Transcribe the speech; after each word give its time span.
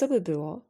Co 0.00 0.08
by 0.08 0.20
było, 0.20 0.64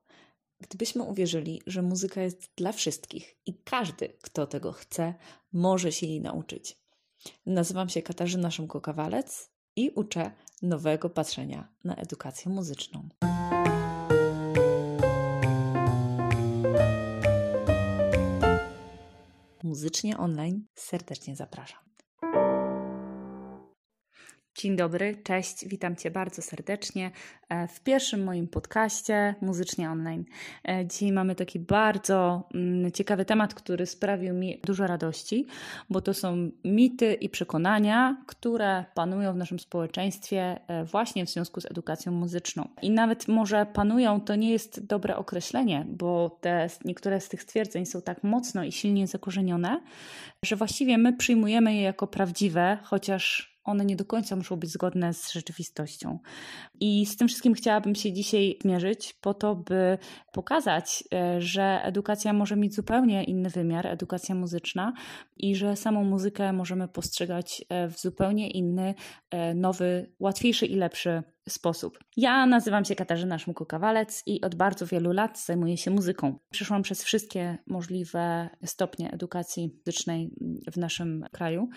gdybyśmy 0.61 1.03
uwierzyli, 1.03 1.63
że 1.67 1.83
muzyka 1.83 2.23
jest 2.23 2.51
dla 2.57 2.73
wszystkich 2.73 3.37
i 3.47 3.55
każdy, 3.55 4.09
kto 4.23 4.47
tego 4.47 4.73
chce, 4.73 5.15
może 5.53 5.93
się 5.93 6.07
jej 6.07 6.21
nauczyć? 6.21 6.79
Nazywam 7.47 7.89
się 7.89 8.03
Katarzyna 8.03 8.49
Szymko-Kawalec 8.49 9.49
i 9.77 9.91
uczę 9.91 10.31
nowego 10.63 11.11
patrzenia 11.11 11.69
na 11.85 11.97
edukację 11.97 12.53
muzyczną. 12.53 13.09
Muzycznie 19.63 20.19
online 20.19 20.67
serdecznie 20.75 21.37
zapraszam. 21.37 21.90
Dzień 24.63 24.77
dobry, 24.77 25.17
cześć, 25.25 25.69
witam 25.69 25.97
Cię 25.97 26.11
bardzo 26.11 26.43
serdecznie 26.43 27.11
e, 27.49 27.69
w 27.69 27.81
pierwszym 27.81 28.25
moim 28.25 28.49
podcaście 28.49 29.35
Muzycznie 29.41 29.91
Online. 29.91 30.25
E, 30.69 30.87
dzisiaj 30.87 31.13
mamy 31.13 31.35
taki 31.35 31.59
bardzo 31.59 32.49
mm, 32.55 32.93
ciekawy 32.93 33.25
temat, 33.25 33.55
który 33.55 33.87
sprawił 33.87 34.35
mi 34.35 34.61
dużo 34.67 34.87
radości, 34.87 35.47
bo 35.91 36.01
to 36.01 36.15
są 36.15 36.51
mity 36.65 37.15
i 37.15 37.29
przekonania, 37.29 38.23
które 38.27 38.85
panują 38.95 39.33
w 39.33 39.37
naszym 39.37 39.59
społeczeństwie 39.59 40.61
e, 40.69 40.85
właśnie 40.85 41.27
w 41.27 41.31
związku 41.31 41.61
z 41.61 41.67
edukacją 41.67 42.13
muzyczną. 42.13 42.69
I 42.83 42.91
nawet 42.91 43.29
może 43.29 43.67
panują 43.67 44.21
to 44.21 44.35
nie 44.35 44.51
jest 44.51 44.87
dobre 44.87 45.17
określenie, 45.17 45.87
bo 45.89 46.39
te, 46.41 46.69
niektóre 46.85 47.21
z 47.21 47.29
tych 47.29 47.43
stwierdzeń 47.43 47.87
są 47.87 48.03
tak 48.03 48.25
mocno 48.25 48.65
i 48.65 48.73
silnie 48.73 49.07
zakorzenione, 49.07 49.81
że 50.45 50.57
właściwie 50.57 50.99
my 50.99 51.13
przyjmujemy 51.17 51.75
je 51.75 51.83
jako 51.83 52.07
prawdziwe, 52.07 52.79
chociaż 52.83 53.51
one 53.71 53.85
nie 53.85 53.97
do 53.97 54.05
końca 54.05 54.37
muszą 54.37 54.57
być 54.57 54.71
zgodne 54.71 55.15
z 55.15 55.33
rzeczywistością. 55.33 56.19
I 56.81 57.07
z 57.07 57.17
tym 57.17 57.29
wszystkim 57.29 57.55
chciałabym 57.55 57.95
się 57.95 58.13
dzisiaj 58.13 58.59
zmierzyć, 58.63 59.13
po 59.21 59.35
to, 59.35 59.57
by 59.57 59.99
pokazać, 60.33 61.05
e, 61.15 61.41
że 61.41 61.81
edukacja 61.83 62.33
może 62.33 62.57
mieć 62.57 62.75
zupełnie 62.75 63.25
inny 63.25 63.51
wymiar, 63.51 63.87
edukacja 63.87 64.35
muzyczna, 64.35 64.93
i 65.37 65.57
że 65.57 65.77
samą 65.77 66.05
muzykę 66.05 66.53
możemy 66.53 66.89
postrzegać 66.89 67.65
e, 67.69 67.89
w 67.89 67.99
zupełnie 67.99 68.51
inny, 68.51 68.95
e, 69.31 69.55
nowy, 69.55 70.13
łatwiejszy 70.19 70.67
i 70.67 70.75
lepszy 70.75 71.23
sposób. 71.53 71.99
Ja 72.17 72.47
nazywam 72.47 72.85
się 72.85 72.95
Katarzyna 72.95 73.37
Szmuko-Kawalec 73.37 74.23
i 74.27 74.41
od 74.41 74.55
bardzo 74.55 74.87
wielu 74.87 75.13
lat 75.13 75.41
zajmuję 75.41 75.77
się 75.77 75.91
muzyką. 75.91 76.39
Przeszłam 76.51 76.83
przez 76.83 77.05
wszystkie 77.05 77.59
możliwe 77.67 78.49
stopnie 78.65 79.11
edukacji 79.11 79.71
muzycznej 79.79 80.31
w 80.73 80.77
naszym 80.77 81.25
kraju. 81.33 81.69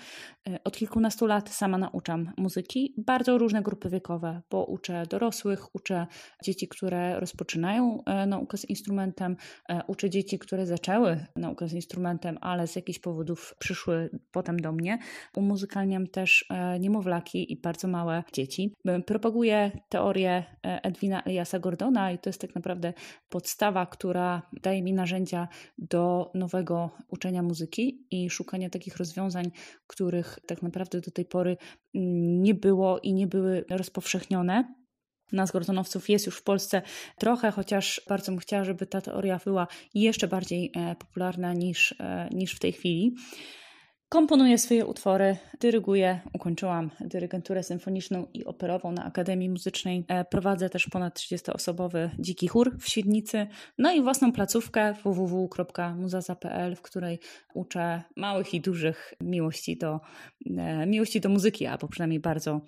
E, 0.47 0.59
od 0.63 0.77
kilkunastu 0.77 1.25
lat 1.25 1.49
sama 1.49 1.77
nauczam 1.77 2.31
muzyki, 2.38 2.94
bardzo 2.97 3.38
różne 3.38 3.61
grupy 3.61 3.89
wiekowe, 3.89 4.41
bo 4.49 4.66
uczę 4.66 5.03
dorosłych, 5.09 5.75
uczę 5.75 6.07
dzieci, 6.44 6.67
które 6.67 7.19
rozpoczynają 7.19 8.03
e, 8.05 8.25
naukę 8.25 8.57
z 8.57 8.69
instrumentem, 8.69 9.35
e, 9.69 9.81
uczę 9.88 10.09
dzieci, 10.09 10.39
które 10.39 10.66
zaczęły 10.66 11.25
naukę 11.35 11.67
z 11.67 11.73
instrumentem, 11.73 12.38
ale 12.41 12.67
z 12.67 12.75
jakichś 12.75 12.99
powodów 12.99 13.55
przyszły 13.59 14.09
potem 14.31 14.59
do 14.59 14.71
mnie. 14.71 14.99
Umuzykalniam 15.35 16.07
też 16.07 16.45
niemowlaki 16.79 17.51
i 17.51 17.61
bardzo 17.61 17.88
małe 17.88 18.23
dzieci. 18.33 18.73
Propaguję 19.05 19.62
teorię 19.89 20.44
e, 20.66 20.83
Edwina 20.83 21.23
Eliasa 21.23 21.59
Gordona 21.59 22.11
i 22.11 22.19
to 22.19 22.30
jest 22.30 22.42
tak 22.42 22.56
naprawdę 22.56 22.94
podstawa, 23.30 23.86
która 23.86 24.42
daje 24.61 24.83
mi 24.83 24.94
narzędzia 24.94 25.47
do 25.78 26.31
nowego 26.33 26.89
uczenia 27.08 27.44
muzyki 27.44 28.08
i 28.11 28.30
szukania 28.30 28.69
takich 28.69 28.97
rozwiązań, 28.97 29.52
których 29.88 30.39
tak 30.47 30.61
naprawdę 30.61 31.02
do 31.02 31.11
tej 31.11 31.25
pory 31.25 31.58
mm, 31.95 32.44
nie 32.44 32.53
było 32.53 33.00
i 33.00 33.14
nie 33.14 33.28
były 33.28 33.66
rozpowszechnione. 33.69 34.73
Nas 35.31 35.52
Gordonowców 35.52 36.09
jest 36.09 36.25
już 36.25 36.38
w 36.38 36.44
Polsce 36.44 36.81
trochę, 37.17 37.52
chociaż 37.52 38.02
bardzo 38.09 38.31
bym 38.31 38.39
chciała, 38.39 38.64
żeby 38.64 38.86
ta 38.86 39.02
teoria 39.02 39.39
była 39.45 39.67
jeszcze 39.94 40.28
bardziej 40.28 40.72
e, 40.75 40.95
popularna 40.95 41.53
niż, 41.53 41.95
e, 42.00 42.30
niż 42.31 42.56
w 42.56 42.59
tej 42.59 42.72
chwili. 42.72 43.16
Komponuję 44.13 44.57
swoje 44.57 44.85
utwory, 44.85 45.38
dyryguję. 45.59 46.19
Ukończyłam 46.34 46.90
dyrygenturę 47.00 47.63
symfoniczną 47.63 48.28
i 48.34 48.46
operową 48.46 48.91
na 48.91 49.06
Akademii 49.06 49.50
Muzycznej. 49.50 50.06
E, 50.07 50.25
prowadzę 50.25 50.69
też 50.69 50.88
ponad 50.88 51.19
30-osobowy 51.19 52.09
dziki 52.19 52.47
chór 52.47 52.78
w 52.79 52.88
Świdnicy. 52.88 53.47
No 53.78 53.91
i 53.91 54.01
własną 54.01 54.31
placówkę 54.31 54.94
www.muzaza.pl, 55.03 56.75
w 56.75 56.81
której 56.81 57.19
uczę 57.53 58.03
małych 58.16 58.53
i 58.53 58.62
dużych 58.62 59.13
miłości 59.22 59.78
do, 59.78 60.00
e, 60.57 60.85
miłości 60.85 61.22
do 61.22 61.30
muzyki, 61.30 61.66
albo 61.66 61.88
przynajmniej 61.88 62.19
bardzo 62.19 62.62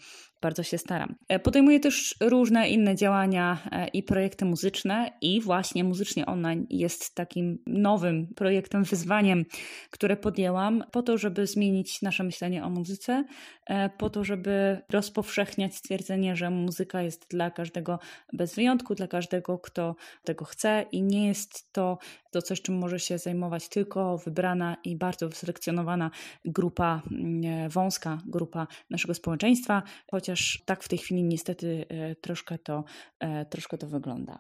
bardzo 0.45 0.63
się 0.63 0.77
staram. 0.77 1.15
E, 1.27 1.39
podejmuję 1.39 1.79
też 1.79 2.15
różne 2.21 2.69
inne 2.69 2.95
działania 2.95 3.57
e, 3.71 3.87
i 3.87 4.03
projekty 4.03 4.45
muzyczne, 4.45 5.11
i 5.21 5.41
właśnie 5.41 5.83
muzycznie 5.83 6.25
online 6.25 6.67
jest 6.69 7.15
takim 7.15 7.57
nowym 7.67 8.27
projektem, 8.35 8.83
wyzwaniem, 8.83 9.45
które 9.89 10.17
podjęłam 10.17 10.83
po 10.91 11.03
to, 11.03 11.17
żeby 11.17 11.47
zmienić 11.47 12.01
nasze 12.01 12.23
myślenie 12.23 12.63
o 12.63 12.69
muzyce, 12.69 13.23
e, 13.65 13.89
po 13.89 14.09
to, 14.09 14.23
żeby 14.23 14.81
rozpowszechniać 14.89 15.75
stwierdzenie, 15.75 16.35
że 16.35 16.49
muzyka 16.49 17.01
jest 17.01 17.25
dla 17.29 17.51
każdego 17.51 17.99
bez 18.33 18.55
wyjątku, 18.55 18.95
dla 18.95 19.07
każdego, 19.07 19.59
kto 19.59 19.95
tego 20.23 20.45
chce, 20.45 20.85
i 20.91 21.01
nie 21.01 21.27
jest 21.27 21.73
to, 21.73 21.97
to 22.31 22.41
coś, 22.41 22.61
czym 22.61 22.77
może 22.77 22.99
się 22.99 23.17
zajmować 23.17 23.69
tylko 23.69 24.17
wybrana 24.17 24.77
i 24.83 24.95
bardzo 24.95 25.29
wyselekcjonowana 25.29 26.11
grupa, 26.45 27.01
mm, 27.11 27.69
wąska 27.69 28.17
grupa 28.25 28.67
naszego 28.89 29.13
społeczeństwa, 29.13 29.83
chociaż 30.11 30.34
chociaż 30.35 30.63
tak 30.65 30.83
w 30.83 30.87
tej 30.87 30.99
chwili 30.99 31.23
niestety 31.23 31.85
e, 31.89 32.15
troszkę 32.15 32.57
to, 32.57 32.83
e, 33.19 33.45
troszkę 33.45 33.77
to 33.77 33.87
wygląda. 33.87 34.39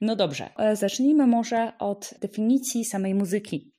No 0.00 0.16
dobrze, 0.16 0.50
e, 0.58 0.76
zacznijmy 0.76 1.26
może 1.26 1.72
od 1.78 2.14
definicji 2.20 2.84
samej 2.84 3.14
muzyki. 3.14 3.72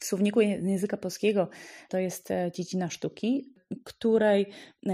W 0.00 0.04
słowniku 0.04 0.40
języka 0.40 0.96
polskiego 0.96 1.48
to 1.88 1.98
jest 1.98 2.28
dziedzina 2.54 2.90
sztuki, 2.90 3.54
której 3.84 4.46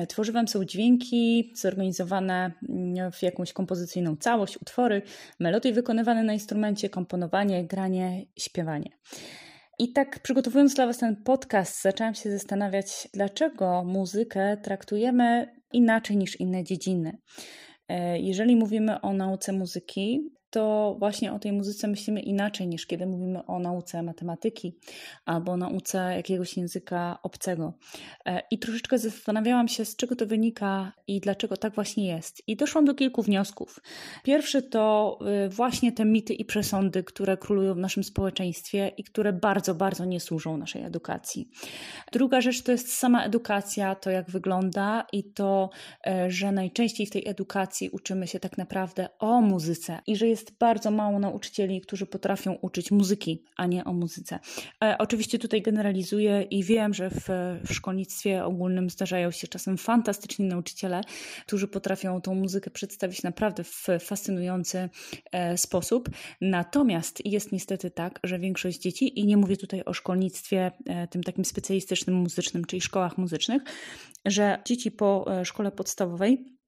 tworzywem 0.08 0.48
są 0.48 0.64
dźwięki 0.64 1.52
zorganizowane 1.56 2.52
mm, 2.68 3.12
w 3.12 3.22
jakąś 3.22 3.52
kompozycyjną 3.52 4.16
całość, 4.16 4.56
utwory, 4.56 5.02
melodie 5.40 5.72
wykonywane 5.72 6.22
na 6.22 6.32
instrumencie, 6.32 6.90
komponowanie, 6.90 7.66
granie, 7.66 8.26
śpiewanie. 8.38 8.90
I 9.82 9.92
tak 9.92 10.20
przygotowując 10.22 10.74
dla 10.74 10.86
Was 10.86 10.98
ten 10.98 11.16
podcast, 11.16 11.82
zaczęłam 11.82 12.14
się 12.14 12.30
zastanawiać, 12.30 13.08
dlaczego 13.14 13.84
muzykę 13.84 14.56
traktujemy 14.56 15.54
inaczej 15.72 16.16
niż 16.16 16.40
inne 16.40 16.64
dziedziny. 16.64 17.18
E, 17.88 18.18
jeżeli 18.18 18.56
mówimy 18.56 19.00
o 19.00 19.12
nauce 19.12 19.52
muzyki, 19.52 20.20
to 20.52 20.96
właśnie 20.98 21.32
o 21.32 21.38
tej 21.38 21.52
muzyce 21.52 21.88
myślimy 21.88 22.20
inaczej 22.20 22.68
niż 22.68 22.86
kiedy 22.86 23.06
mówimy 23.06 23.46
o 23.46 23.58
nauce 23.58 24.02
matematyki 24.02 24.76
albo 25.24 25.56
nauce 25.56 25.98
jakiegoś 26.16 26.56
języka 26.56 27.18
obcego. 27.22 27.72
E, 28.26 28.42
I 28.50 28.58
troszeczkę 28.58 28.98
zastanawiałam 28.98 29.68
się, 29.68 29.84
z 29.84 29.96
czego 29.96 30.16
to 30.16 30.26
wynika 30.26 30.92
i 31.06 31.20
dlaczego 31.20 31.56
tak 31.56 31.74
właśnie 31.74 32.06
jest. 32.06 32.42
I 32.48 32.56
doszłam 32.56 32.84
do 32.84 32.94
kilku 32.94 33.22
wniosków. 33.22 33.80
Pierwszy 34.24 34.62
to 34.62 35.18
y, 35.46 35.48
właśnie 35.48 35.92
te 35.92 36.04
mity 36.04 36.34
i 36.34 36.44
przesądy, 36.44 37.04
które 37.04 37.36
królują 37.36 37.74
w 37.74 37.78
naszym 37.78 38.04
społeczeństwie 38.04 38.92
i 38.96 39.04
które 39.04 39.32
bardzo, 39.32 39.74
bardzo 39.74 40.04
nie 40.04 40.20
służą 40.20 40.56
naszej 40.56 40.82
edukacji. 40.82 41.48
Druga 42.12 42.40
rzecz 42.40 42.62
to 42.62 42.72
jest 42.72 42.94
sama 42.94 43.24
edukacja, 43.24 43.94
to 43.94 44.10
jak 44.10 44.30
wygląda 44.30 45.06
i 45.12 45.24
to, 45.24 45.70
e, 46.06 46.30
że 46.30 46.52
najczęściej 46.52 47.06
w 47.06 47.10
tej 47.10 47.28
edukacji 47.28 47.90
uczymy 47.90 48.26
się 48.26 48.40
tak 48.40 48.58
naprawdę 48.58 49.08
o 49.18 49.40
muzyce 49.40 49.98
i 50.06 50.16
że 50.16 50.26
jest 50.26 50.41
jest 50.42 50.58
bardzo 50.58 50.90
mało 50.90 51.18
nauczycieli, 51.18 51.80
którzy 51.80 52.06
potrafią 52.06 52.52
uczyć 52.52 52.90
muzyki, 52.90 53.44
a 53.56 53.66
nie 53.66 53.84
o 53.84 53.92
muzyce. 53.92 54.38
E, 54.84 54.96
oczywiście 54.98 55.38
tutaj 55.38 55.62
generalizuję 55.62 56.42
i 56.42 56.64
wiem, 56.64 56.94
że 56.94 57.10
w, 57.10 57.28
w 57.66 57.72
szkolnictwie 57.72 58.44
ogólnym 58.44 58.90
zdarzają 58.90 59.30
się 59.30 59.48
czasem 59.48 59.78
fantastyczni 59.78 60.46
nauczyciele, 60.46 61.00
którzy 61.46 61.68
potrafią 61.68 62.20
tą 62.20 62.34
muzykę 62.34 62.70
przedstawić 62.70 63.22
naprawdę 63.22 63.64
w 63.64 63.86
fascynujący 64.00 64.88
e, 65.32 65.58
sposób. 65.58 66.08
Natomiast 66.40 67.26
jest 67.26 67.52
niestety 67.52 67.90
tak, 67.90 68.20
że 68.24 68.38
większość 68.38 68.78
dzieci, 68.78 69.20
i 69.20 69.26
nie 69.26 69.36
mówię 69.36 69.56
tutaj 69.56 69.82
o 69.84 69.92
szkolnictwie 69.92 70.72
e, 70.86 71.08
tym 71.08 71.22
takim 71.22 71.44
specjalistycznym 71.44 72.16
muzycznym, 72.16 72.64
czyli 72.64 72.80
szkołach 72.80 73.18
muzycznych, 73.18 73.62
że 74.24 74.58
dzieci 74.64 74.90
po 74.90 75.40
e, 75.40 75.44
szkole 75.44 75.72
podstawowej 75.72 76.61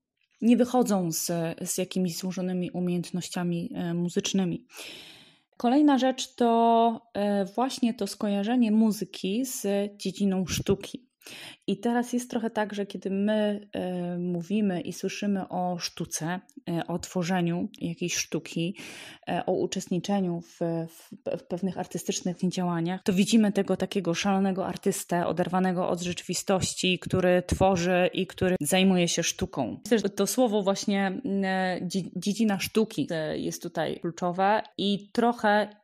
nie 0.44 0.56
wychodzą 0.56 1.12
z, 1.12 1.26
z 1.70 1.78
jakimiś 1.78 2.16
złożonymi 2.16 2.70
umiejętnościami 2.70 3.70
e, 3.74 3.94
muzycznymi. 3.94 4.66
Kolejna 5.56 5.98
rzecz 5.98 6.34
to 6.34 7.00
e, 7.14 7.44
właśnie 7.44 7.94
to 7.94 8.06
skojarzenie 8.06 8.72
muzyki 8.72 9.44
z 9.44 9.66
dziedziną 9.96 10.46
sztuki. 10.46 11.06
I 11.66 11.76
teraz 11.80 12.12
jest 12.12 12.30
trochę 12.30 12.50
tak, 12.50 12.74
że 12.74 12.86
kiedy 12.86 13.10
my 13.10 13.68
y, 14.14 14.18
mówimy 14.18 14.80
i 14.80 14.92
słyszymy 14.92 15.48
o 15.48 15.78
sztuce, 15.78 16.40
y, 16.68 16.86
o 16.86 16.98
tworzeniu 16.98 17.68
jakiejś 17.80 18.14
sztuki, 18.14 18.76
y, 19.28 19.44
o 19.46 19.52
uczestniczeniu 19.52 20.40
w, 20.40 20.58
w, 20.88 21.10
w, 21.38 21.42
pewnych 21.42 21.78
artystycznych 21.78 22.36
działaniach, 22.48 23.02
to 23.02 23.12
widzimy 23.12 23.52
tego 23.52 23.76
takiego 23.76 24.14
szalonego 24.14 24.66
artystę, 24.66 25.26
oderwanego 25.26 25.88
od 25.88 26.00
rzeczywistości, 26.02 26.98
który 26.98 27.42
tworzy 27.46 28.10
i 28.12 28.26
który 28.26 28.56
zajmuje 28.60 29.08
się 29.08 29.22
sztuką. 29.22 29.80
Myślę, 29.84 29.98
że 29.98 30.08
to 30.08 30.26
słowo 30.26 30.62
właśnie 30.62 31.22
dziedzina 32.16 32.60
sztuki 32.60 33.08
jest 33.34 33.62
tutaj 33.62 34.00
kluczowe 34.00 34.62
i 34.78 35.10
trochę 35.12 35.83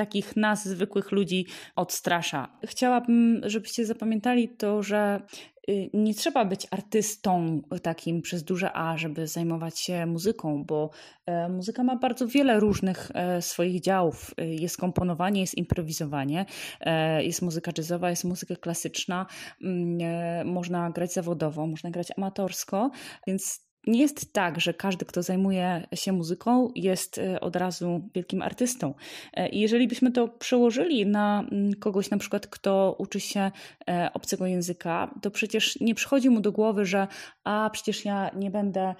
takich 0.00 0.36
nas, 0.36 0.68
zwykłych 0.68 1.12
ludzi, 1.12 1.46
odstrasza. 1.76 2.48
Chciałabym, 2.64 3.40
żebyście 3.44 3.86
zapamiętali 3.86 4.48
to, 4.48 4.82
że 4.82 5.20
y, 5.68 5.90
nie 5.94 6.14
trzeba 6.14 6.44
być 6.44 6.66
artystą 6.70 7.62
takim 7.82 8.22
przez 8.22 8.42
duże 8.42 8.72
A, 8.72 8.96
żeby 8.96 9.26
zajmować 9.26 9.80
się 9.80 10.06
muzyką, 10.06 10.64
bo 10.64 10.90
e, 11.26 11.48
muzyka 11.48 11.84
ma 11.84 11.96
bardzo 11.96 12.26
wiele 12.26 12.60
różnych 12.60 13.10
e, 13.14 13.42
swoich 13.42 13.80
działów. 13.80 14.34
Y, 14.40 14.46
jest 14.46 14.76
komponowanie, 14.76 15.40
jest 15.40 15.54
improwizowanie, 15.58 16.46
e, 16.80 17.24
jest 17.24 17.42
muzyka 17.42 17.72
jazzowa, 17.78 18.10
jest 18.10 18.24
muzyka 18.24 18.56
klasyczna, 18.56 19.26
mm, 19.62 20.48
można 20.48 20.90
grać 20.90 21.12
zawodowo, 21.12 21.66
można 21.66 21.90
grać 21.90 22.08
amatorsko, 22.16 22.90
więc 23.26 23.69
nie 23.86 24.00
jest 24.00 24.32
tak, 24.32 24.60
że 24.60 24.74
każdy, 24.74 25.04
kto 25.04 25.22
zajmuje 25.22 25.86
się 25.94 26.12
muzyką, 26.12 26.68
jest 26.74 27.18
e, 27.18 27.40
od 27.40 27.56
razu 27.56 28.08
wielkim 28.14 28.42
artystą. 28.42 28.94
E, 29.34 29.48
I 29.48 29.60
jeżeli 29.60 29.88
byśmy 29.88 30.12
to 30.12 30.28
przełożyli 30.28 31.06
na 31.06 31.44
mm, 31.52 31.74
kogoś, 31.74 32.10
na 32.10 32.18
przykład, 32.18 32.46
kto 32.46 32.96
uczy 32.98 33.20
się 33.20 33.50
e, 33.88 34.10
obcego 34.14 34.46
języka, 34.46 35.14
to 35.22 35.30
przecież 35.30 35.80
nie 35.80 35.94
przychodzi 35.94 36.30
mu 36.30 36.40
do 36.40 36.52
głowy, 36.52 36.84
że 36.84 37.06
a 37.44 37.70
przecież 37.72 38.04
ja 38.04 38.30
nie 38.36 38.50
będę 38.50 38.94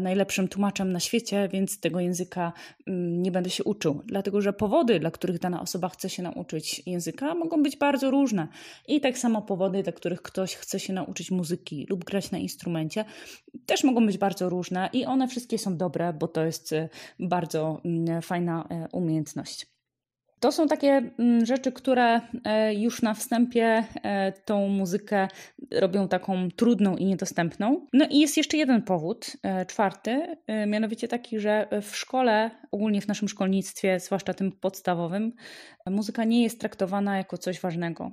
najlepszym 0.00 0.48
tłumaczem 0.48 0.92
na 0.92 1.00
świecie, 1.00 1.48
więc 1.52 1.80
tego 1.80 2.00
języka 2.00 2.52
mm, 2.86 3.22
nie 3.22 3.30
będę 3.30 3.50
się 3.50 3.64
uczył. 3.64 4.02
Dlatego, 4.06 4.40
że 4.40 4.52
powody, 4.52 5.00
dla 5.00 5.10
których 5.10 5.38
dana 5.38 5.62
osoba 5.62 5.88
chce 5.88 6.10
się 6.10 6.22
nauczyć 6.22 6.82
języka, 6.86 7.34
mogą 7.34 7.62
być 7.62 7.76
bardzo 7.76 8.10
różne. 8.10 8.48
I 8.88 9.00
tak 9.00 9.18
samo 9.18 9.42
powody, 9.42 9.82
dla 9.82 9.92
których 9.92 10.22
ktoś 10.22 10.54
chce 10.54 10.80
się 10.80 10.92
nauczyć 10.92 11.30
muzyki 11.30 11.86
lub 11.90 12.04
grać 12.04 12.30
na 12.30 12.38
instrumencie, 12.38 13.04
też 13.66 13.84
mogą 13.84 14.06
być 14.06 14.18
bardzo 14.18 14.25
bardzo 14.26 14.48
różne 14.48 14.88
i 14.92 15.06
one 15.06 15.28
wszystkie 15.28 15.58
są 15.58 15.76
dobre, 15.76 16.12
bo 16.12 16.28
to 16.28 16.44
jest 16.44 16.72
y, 16.72 16.88
bardzo 17.20 17.80
mm, 17.84 18.22
fajna 18.22 18.64
y, 18.64 18.96
umiejętność. 18.96 19.66
To 20.40 20.52
są 20.52 20.68
takie 20.68 21.10
mm, 21.18 21.46
rzeczy, 21.46 21.72
które 21.72 22.20
e, 22.44 22.74
już 22.74 23.02
na 23.02 23.14
wstępie 23.14 23.84
e, 24.02 24.32
tą 24.32 24.68
muzykę 24.68 25.28
robią 25.72 26.08
taką 26.08 26.50
trudną 26.50 26.96
i 26.96 27.04
niedostępną. 27.04 27.86
No 27.92 28.06
i 28.10 28.18
jest 28.18 28.36
jeszcze 28.36 28.56
jeden 28.56 28.82
powód, 28.82 29.32
e, 29.42 29.66
czwarty, 29.66 30.36
mianowicie 30.66 31.08
taki, 31.08 31.40
że 31.40 31.68
w 31.82 31.96
szkole, 31.96 32.50
ogólnie 32.72 33.00
w 33.00 33.08
naszym 33.08 33.28
szkolnictwie, 33.28 34.00
zwłaszcza 34.00 34.34
tym 34.34 34.52
podstawowym, 34.52 35.32
muzyka 35.86 36.24
nie 36.24 36.42
jest 36.42 36.60
traktowana 36.60 37.16
jako 37.16 37.38
coś 37.38 37.60
ważnego. 37.60 38.12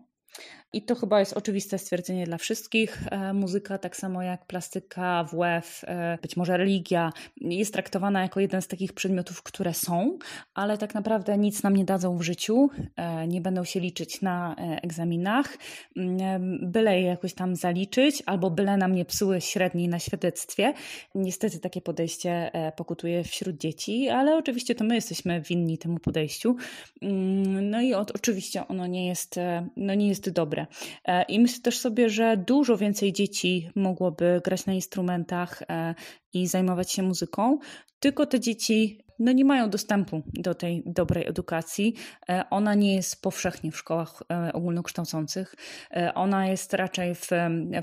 I 0.74 0.82
to 0.82 0.96
chyba 0.96 1.20
jest 1.20 1.34
oczywiste 1.34 1.78
stwierdzenie 1.78 2.26
dla 2.26 2.38
wszystkich. 2.38 3.04
E, 3.12 3.34
muzyka, 3.34 3.78
tak 3.78 3.98
samo 3.98 4.22
jak 4.22 4.46
plastyka, 4.46 5.24
WF, 5.24 5.84
e, 5.88 6.18
być 6.22 6.38
może 6.38 6.58
religia, 6.58 7.14
jest 7.42 7.74
traktowana 7.74 8.22
jako 8.22 8.40
jeden 8.40 8.62
z 8.62 8.68
takich 8.68 8.94
przedmiotów, 8.94 9.44
które 9.44 9.74
są, 9.74 10.18
ale 10.54 10.78
tak 10.78 10.96
naprawdę 10.96 11.38
nic 11.38 11.64
nam 11.64 11.76
nie 11.76 11.86
dadzą 11.86 12.18
w 12.18 12.22
życiu, 12.22 12.70
e, 12.96 13.28
nie 13.28 13.42
będą 13.42 13.64
się 13.64 13.80
liczyć 13.80 14.22
na 14.22 14.56
egzaminach, 14.82 15.58
mm, 15.98 16.72
byle 16.72 17.02
je 17.02 17.08
jakoś 17.08 17.34
tam 17.34 17.56
zaliczyć, 17.56 18.24
albo 18.26 18.50
byle 18.50 18.78
nam 18.78 18.96
nie 18.96 19.06
psuły 19.06 19.42
średniej 19.42 19.88
na 19.88 20.00
świadectwie. 20.00 20.74
Niestety 21.16 21.60
takie 21.60 21.82
podejście 21.82 22.52
pokutuje 22.76 23.24
wśród 23.24 23.58
dzieci, 23.58 24.10
ale 24.10 24.38
oczywiście 24.38 24.76
to 24.76 24.84
my 24.84 24.96
jesteśmy 24.96 25.42
winni 25.42 25.78
temu 25.78 26.00
podejściu. 26.00 26.56
Mm, 27.02 27.70
no 27.70 27.82
i 27.82 27.94
oczywiście 27.94 28.68
ono 28.68 28.88
nie 28.88 29.08
jest, 29.08 29.36
no 29.78 29.94
nie 29.94 30.08
jest 30.08 30.30
dobre. 30.30 30.63
E, 31.06 31.24
I 31.24 31.40
myślę 31.40 31.62
też 31.62 31.80
sobie, 31.80 32.10
że 32.10 32.38
dużo 32.38 32.78
więcej 32.78 33.14
dzieci 33.14 33.70
mogłoby 33.76 34.42
grać 34.44 34.66
na 34.66 34.74
instrumentach 34.74 35.64
e, 35.70 35.96
i 36.34 36.48
zajmować 36.48 36.92
się 36.92 37.04
muzyką, 37.04 37.60
tylko 38.00 38.26
te 38.26 38.40
dzieci 38.40 39.00
no 39.24 39.32
nie 39.32 39.46
mają 39.46 39.70
dostępu 39.70 40.22
do 40.34 40.56
tej 40.56 40.84
dobrej 40.86 41.28
edukacji. 41.28 41.96
E, 42.30 42.44
ona 42.50 42.76
nie 42.76 42.96
jest 42.96 43.22
powszechnie 43.22 43.72
w 43.72 43.78
szkołach 43.78 44.24
e, 44.32 44.54
ogólnokształcących. 44.54 45.56
E, 45.92 46.14
ona 46.14 46.48
jest 46.48 46.74
raczej 46.74 47.16
w, 47.16 47.30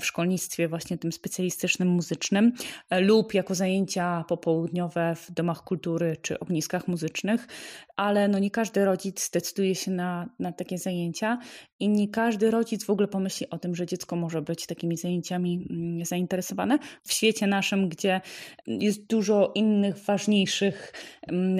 w 0.01 0.05
szkolnictwie 0.05 0.67
właśnie 0.67 0.97
tym 0.97 1.11
specjalistycznym, 1.11 1.87
muzycznym 1.87 2.53
lub 2.91 3.33
jako 3.33 3.55
zajęcia 3.55 4.25
popołudniowe 4.27 5.15
w 5.15 5.31
domach 5.31 5.63
kultury 5.63 6.17
czy 6.21 6.39
ogniskach 6.39 6.87
muzycznych, 6.87 7.47
ale 7.95 8.27
no 8.27 8.39
nie 8.39 8.51
każdy 8.51 8.85
rodzic 8.85 9.29
decyduje 9.29 9.75
się 9.75 9.91
na, 9.91 10.29
na 10.39 10.51
takie 10.51 10.77
zajęcia 10.77 11.37
i 11.79 11.89
nie 11.89 12.07
każdy 12.07 12.51
rodzic 12.51 12.85
w 12.85 12.89
ogóle 12.89 13.07
pomyśli 13.07 13.49
o 13.49 13.57
tym, 13.57 13.75
że 13.75 13.85
dziecko 13.85 14.15
może 14.15 14.41
być 14.41 14.65
takimi 14.65 14.97
zajęciami 14.97 15.67
mm, 15.69 16.05
zainteresowane. 16.05 16.79
W 17.03 17.13
świecie 17.13 17.47
naszym, 17.47 17.89
gdzie 17.89 18.21
jest 18.67 19.05
dużo 19.05 19.51
innych 19.55 19.97
ważniejszych 19.97 20.93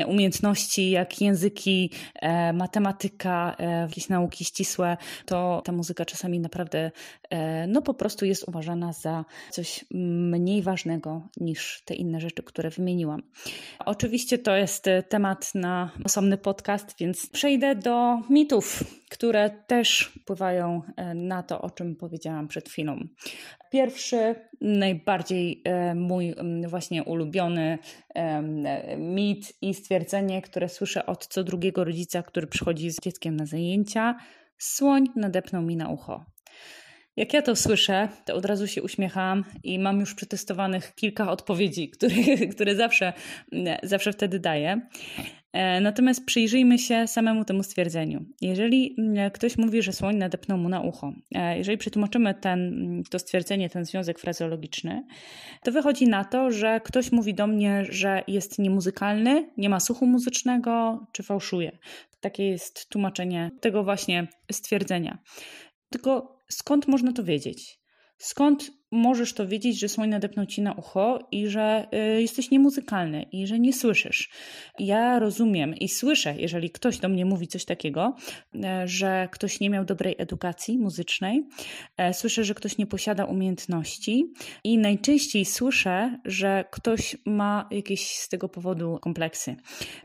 umiejętności 0.08 0.92
jak 0.92 1.22
języki, 1.22 1.92
e, 2.16 2.54
matematyka, 2.54 3.56
e, 3.60 3.82
jakieś 3.82 4.10
nauki 4.10 4.46
ścisłe, 4.46 4.98
to 5.26 5.62
ta 5.66 5.72
muzyka 5.72 6.06
czasami 6.06 6.40
naprawdę 6.40 6.92
e, 7.30 7.68
no 7.68 7.82
po 7.82 7.94
prostu 7.94 8.26
jest 8.26 8.48
uważana 8.48 8.94
za 8.94 9.26
coś 9.50 9.86
mniej 9.92 10.62
ważnego 10.62 11.22
niż 11.38 11.82
te 11.86 11.94
inne 11.94 12.20
rzeczy, 12.20 12.44
które 12.44 12.70
wymieniłam. 12.70 13.22
Oczywiście 13.86 14.38
to 14.38 14.56
jest 14.56 14.86
temat 15.10 15.56
na 15.56 15.92
osobny 16.06 16.38
podcast, 16.38 16.96
więc 17.00 17.30
przejdę 17.30 17.76
do 17.76 18.20
mitów, 18.30 18.84
które 19.12 19.50
też 19.50 20.12
wpływają 20.22 20.82
na 21.16 21.44
to, 21.44 21.62
o 21.62 21.70
czym 21.70 21.96
powiedziałam 21.96 22.48
przed 22.48 22.70
chwilą. 22.70 23.00
Pierwszy, 23.72 24.36
najbardziej 24.62 25.62
e, 25.66 25.96
mój 25.96 26.36
właśnie 26.68 27.04
ulubiony 27.04 27.78
mit 28.98 29.54
i 29.62 29.74
stwierdzenie, 29.74 30.42
które 30.42 30.70
słyszę 30.70 31.06
od 31.06 31.28
co 31.28 31.44
drugiego 31.44 31.84
rodzica, 31.84 32.24
który 32.24 32.48
przychodzi 32.48 32.92
z 32.92 33.00
dzieckiem 33.00 33.36
na 33.36 33.46
zajęcia: 33.46 34.16
słoń 34.58 35.06
nadepnął 35.16 35.62
mi 35.62 35.76
na 35.76 35.90
ucho. 35.90 36.26
Jak 37.18 37.34
ja 37.34 37.42
to 37.42 37.56
słyszę, 37.56 38.10
to 38.26 38.36
od 38.36 38.46
razu 38.46 38.68
się 38.68 38.84
uśmiecham 38.84 39.44
i 39.64 39.80
mam 39.80 40.00
już 40.00 40.16
przetestowanych 40.16 40.96
kilka 40.96 41.32
odpowiedzi, 41.32 41.90
które, 41.90 42.16
które 42.54 42.76
zawsze, 42.76 43.14
zawsze 43.84 44.14
wtedy 44.14 44.40
daję. 44.40 44.82
E, 45.54 45.82
natomiast 45.82 46.26
przyjrzyjmy 46.26 46.80
się 46.80 47.08
samemu 47.08 47.46
temu 47.46 47.64
stwierdzeniu. 47.64 48.26
Jeżeli 48.42 48.96
mm, 48.98 49.32
ktoś 49.32 49.58
mówi, 49.58 49.82
że 49.82 49.94
słoń 49.94 50.16
nadepnął 50.16 50.58
mu 50.58 50.70
na 50.70 50.82
ucho, 50.82 51.14
e, 51.36 51.58
jeżeli 51.58 51.78
przetłumaczymy 51.78 52.34
ten, 52.34 53.04
to 53.10 53.20
stwierdzenie, 53.20 53.70
ten 53.70 53.86
związek 53.86 54.20
frazeologiczny, 54.20 55.04
to 55.64 55.72
wychodzi 55.72 56.08
na 56.08 56.26
to, 56.26 56.52
że 56.52 56.82
ktoś 56.84 57.12
mówi 57.12 57.34
do 57.34 57.48
mnie, 57.48 57.86
że 57.90 58.24
jest 58.28 58.60
niemuzykalny, 58.60 59.50
nie 59.58 59.70
ma 59.70 59.80
słuchu 59.80 60.06
muzycznego, 60.06 61.06
czy 61.12 61.24
fałszuje. 61.24 61.78
Takie 62.22 62.50
jest 62.50 62.90
tłumaczenie 62.90 63.52
tego 63.62 63.84
właśnie 63.84 64.28
stwierdzenia. 64.52 65.18
Tylko 65.90 66.41
skąd 66.52 66.88
można 66.88 67.14
to 67.14 67.24
wiedzieć? 67.24 67.80
Skąd 68.18 68.72
możesz 68.92 69.34
to 69.34 69.48
wiedzieć, 69.48 69.80
że 69.80 69.90
słoń 69.90 70.10
nadepnął 70.10 70.46
ci 70.46 70.62
na 70.62 70.74
ucho 70.74 71.20
i 71.32 71.48
że 71.48 71.88
y, 72.18 72.22
jesteś 72.22 72.52
niemuzykalny 72.52 73.26
i 73.32 73.48
że 73.48 73.60
nie 73.60 73.74
słyszysz. 73.74 74.30
Ja 74.80 75.20
rozumiem 75.20 75.76
i 75.76 75.90
słyszę, 75.90 76.36
jeżeli 76.38 76.70
ktoś 76.70 76.98
do 76.98 77.10
mnie 77.10 77.26
mówi 77.26 77.48
coś 77.48 77.66
takiego, 77.66 78.16
y, 78.56 78.60
że 78.86 79.30
ktoś 79.32 79.60
nie 79.60 79.70
miał 79.70 79.86
dobrej 79.86 80.16
edukacji 80.18 80.78
muzycznej, 80.78 81.44
y, 82.10 82.14
słyszę, 82.14 82.44
że 82.44 82.54
ktoś 82.54 82.78
nie 82.78 82.88
posiada 82.88 83.26
umiejętności 83.26 84.34
i 84.64 84.78
najczęściej 84.78 85.46
słyszę, 85.46 86.20
że 86.26 86.66
ktoś 86.72 87.18
ma 87.26 87.68
jakieś 87.72 88.16
z 88.16 88.30
tego 88.30 88.50
powodu 88.50 89.00
kompleksy. 89.02 89.56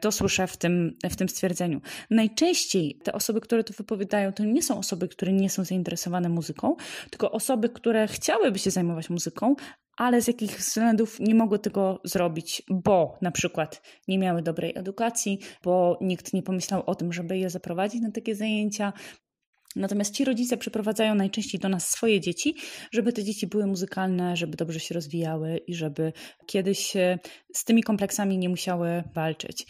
To 0.01 0.13
słyszę 0.13 0.47
w 0.47 0.57
tym, 0.57 0.97
w 1.11 1.17
tym 1.17 1.29
stwierdzeniu. 1.29 1.81
Najczęściej 2.11 2.99
te 3.05 3.13
osoby, 3.13 3.41
które 3.41 3.65
to 3.65 3.75
wypowiadają, 3.75 4.33
to 4.33 4.45
nie 4.45 4.63
są 4.63 4.79
osoby, 4.79 5.09
które 5.09 5.33
nie 5.33 5.51
są 5.51 5.65
zainteresowane 5.65 6.29
muzyką, 6.29 6.77
tylko 7.11 7.31
osoby, 7.31 7.69
które 7.69 8.07
chciałyby 8.07 8.59
się 8.59 8.71
zajmować 8.77 9.11
muzyką, 9.11 9.57
ale 9.97 10.23
z 10.23 10.27
jakich 10.29 10.51
względów 10.51 11.21
nie 11.21 11.35
mogły 11.35 11.59
tego 11.59 12.01
zrobić, 12.05 12.63
bo 12.71 13.19
na 13.23 13.31
przykład 13.31 13.83
nie 14.09 14.19
miały 14.19 14.43
dobrej 14.43 14.73
edukacji, 14.77 15.39
bo 15.65 15.99
nikt 16.01 16.33
nie 16.33 16.43
pomyślał 16.43 16.83
o 16.87 16.95
tym, 16.95 17.13
żeby 17.13 17.39
je 17.39 17.51
zaprowadzić 17.51 18.03
na 18.03 18.11
takie 18.11 18.35
zajęcia. 18.35 18.93
Natomiast 19.77 20.15
ci 20.15 20.25
rodzice 20.25 20.57
przyprowadzają 20.57 21.15
najczęściej 21.15 21.61
do 21.61 21.69
nas 21.69 21.89
swoje 21.89 22.21
dzieci, 22.21 22.55
żeby 22.93 23.13
te 23.13 23.25
dzieci 23.25 23.47
były 23.47 23.67
muzykalne, 23.67 24.37
żeby 24.37 24.57
dobrze 24.57 24.81
się 24.81 24.95
rozwijały 24.95 25.61
i 25.67 25.75
żeby 25.75 26.13
kiedyś 26.47 26.93
z 27.55 27.65
tymi 27.65 27.83
kompleksami 27.83 28.39
nie 28.39 28.49
musiały 28.49 29.05
walczyć. 29.15 29.67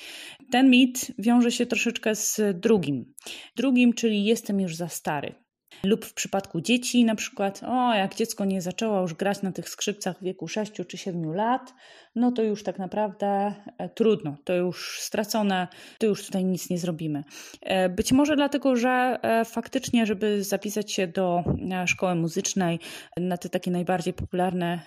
Ten 0.53 0.71
mit 0.71 1.13
wiąże 1.19 1.51
się 1.53 1.67
troszeczkę 1.67 2.15
z 2.15 2.41
drugim. 2.61 3.15
Drugim, 3.57 3.93
czyli 3.93 4.25
jestem 4.25 4.61
już 4.61 4.77
za 4.77 4.89
stary. 4.89 5.46
Lub 5.85 6.05
w 6.05 6.15
przypadku 6.15 6.61
dzieci, 6.61 7.05
na 7.05 7.15
przykład, 7.15 7.61
o, 7.67 7.95
jak 7.95 8.15
dziecko 8.15 8.45
nie 8.45 8.63
zaczęło 8.63 9.01
już 9.01 9.15
grać 9.15 9.43
na 9.43 9.53
tych 9.53 9.69
skrzypcach 9.69 10.19
w 10.19 10.23
wieku 10.23 10.49
6 10.49 10.73
czy 10.89 10.99
7 10.99 11.35
lat, 11.35 11.75
no 12.17 12.33
to 12.33 12.43
już 12.43 12.63
tak 12.63 12.79
naprawdę 12.79 13.55
e, 13.79 13.89
trudno, 13.89 14.37
to 14.45 14.55
już 14.55 15.01
stracone, 15.01 15.69
to 15.99 16.07
już 16.07 16.27
tutaj 16.27 16.45
nic 16.45 16.71
nie 16.71 16.79
zrobimy. 16.79 17.25
E, 17.63 17.89
być 17.89 18.13
może 18.13 18.37
dlatego, 18.37 18.77
że 18.77 19.19
e, 19.23 19.45
faktycznie, 19.45 20.07
żeby 20.07 20.45
zapisać 20.45 20.93
się 20.93 21.07
do 21.07 21.45
szkoły 21.87 22.15
muzycznej 22.15 22.79
na 23.17 23.37
te 23.37 23.49
takie 23.49 23.71
najbardziej 23.71 24.15
popularne 24.15 24.81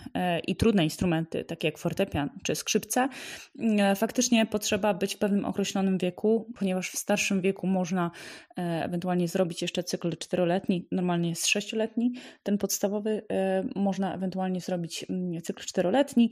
i 0.47 0.55
trudne 0.55 0.83
instrumenty, 0.83 1.43
takie 1.43 1.67
jak 1.67 1.77
fortepian 1.77 2.29
czy 2.43 2.55
skrzypce, 2.55 3.09
faktycznie 3.95 4.45
potrzeba 4.45 4.93
być 4.93 5.15
w 5.15 5.17
pewnym 5.17 5.45
określonym 5.45 5.97
wieku, 5.97 6.51
ponieważ 6.59 6.89
w 6.89 6.97
starszym 6.97 7.41
wieku 7.41 7.67
można 7.67 8.11
ewentualnie 8.57 9.27
zrobić 9.27 9.61
jeszcze 9.61 9.83
cykl 9.83 10.17
czteroletni, 10.17 10.87
normalnie 10.91 11.29
jest 11.29 11.47
sześcioletni, 11.47 12.13
ten 12.43 12.57
podstawowy 12.57 13.21
można 13.75 14.15
ewentualnie 14.15 14.61
zrobić 14.61 15.05
mm, 15.09 15.41
cykl 15.41 15.63
czteroletni 15.63 16.31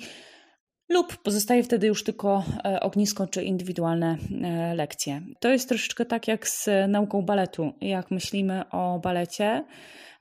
lub 0.89 1.17
pozostaje 1.17 1.63
wtedy 1.63 1.88
już 1.88 2.03
tylko 2.03 2.44
e, 2.65 2.79
ognisko 2.79 3.27
czy 3.27 3.44
indywidualne 3.44 4.17
e, 4.44 4.75
lekcje. 4.75 5.22
To 5.39 5.50
jest 5.50 5.70
troszeczkę 5.70 6.06
tak 6.06 6.27
jak 6.27 6.48
z 6.48 6.70
nauką 6.88 7.22
baletu. 7.22 7.74
Jak 7.82 8.12
myślimy 8.12 8.70
o 8.70 9.00
balecie, 9.00 9.65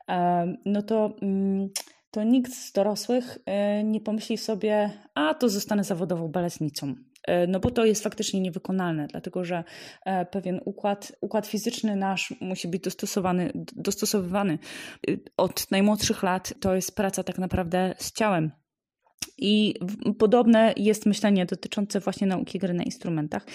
e, 0.09 0.47
no 0.65 0.83
to, 0.83 1.17
mm, 1.23 1.69
to 2.11 2.23
nikt 2.23 2.53
z 2.53 2.73
dorosłych 2.73 3.39
nie 3.85 4.01
pomyśli 4.01 4.39
sobie, 4.39 4.91
a 5.15 5.35
to 5.35 5.49
zostanę 5.49 5.85
zawodową 5.85 6.29
baletnicą. 6.29 6.95
No 7.49 7.61
bo 7.61 7.71
to 7.71 7.85
jest 7.85 8.03
faktycznie 8.03 8.41
niewykonalne, 8.41 9.07
dlatego 9.07 9.45
że 9.45 9.65
pewien 10.31 10.61
układ, 10.65 11.13
układ 11.21 11.47
fizyczny 11.47 11.97
nasz 11.97 12.35
musi 12.41 12.69
być 12.69 12.83
dostosowany, 12.83 13.53
dostosowywany. 13.77 14.59
Od 15.37 15.71
najmłodszych 15.71 16.23
lat 16.23 16.55
to 16.61 16.75
jest 16.75 16.97
praca 16.97 17.23
tak 17.23 17.39
naprawdę 17.39 17.95
z 17.99 18.13
ciałem 18.13 18.51
i 19.39 19.75
podobne 20.19 20.75
jest 20.77 21.07
myślenie 21.07 21.47
dotyczące 21.47 22.01
właśnie 22.01 22.27
nauki 22.27 22.59
gry 22.59 22.75
na 22.75 22.83
instrumentach. 22.83 23.47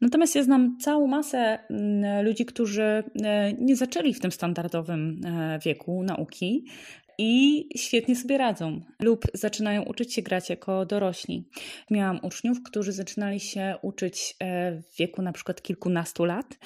Natomiast 0.00 0.34
ja 0.34 0.42
znam 0.42 0.78
całą 0.80 1.06
masę 1.06 1.58
mm, 1.70 2.24
ludzi, 2.24 2.44
którzy 2.44 2.82
e, 2.82 3.52
nie 3.52 3.76
zaczęli 3.76 4.14
w 4.14 4.20
tym 4.20 4.32
standardowym 4.32 5.20
e, 5.24 5.58
wieku 5.64 6.02
nauki, 6.02 6.64
i 7.18 7.68
świetnie 7.76 8.16
sobie 8.16 8.38
radzą 8.38 8.80
lub 9.02 9.24
zaczynają 9.34 9.82
uczyć 9.82 10.14
się 10.14 10.22
grać 10.22 10.50
jako 10.50 10.86
dorośli. 10.86 11.48
Miałam 11.90 12.20
uczniów, 12.22 12.58
którzy 12.64 12.92
zaczynali 12.92 13.40
się 13.40 13.74
uczyć 13.82 14.36
e, 14.40 14.72
w 14.72 14.96
wieku 14.98 15.22
na 15.22 15.32
przykład 15.32 15.62
kilkunastu 15.62 16.24
lat 16.24 16.58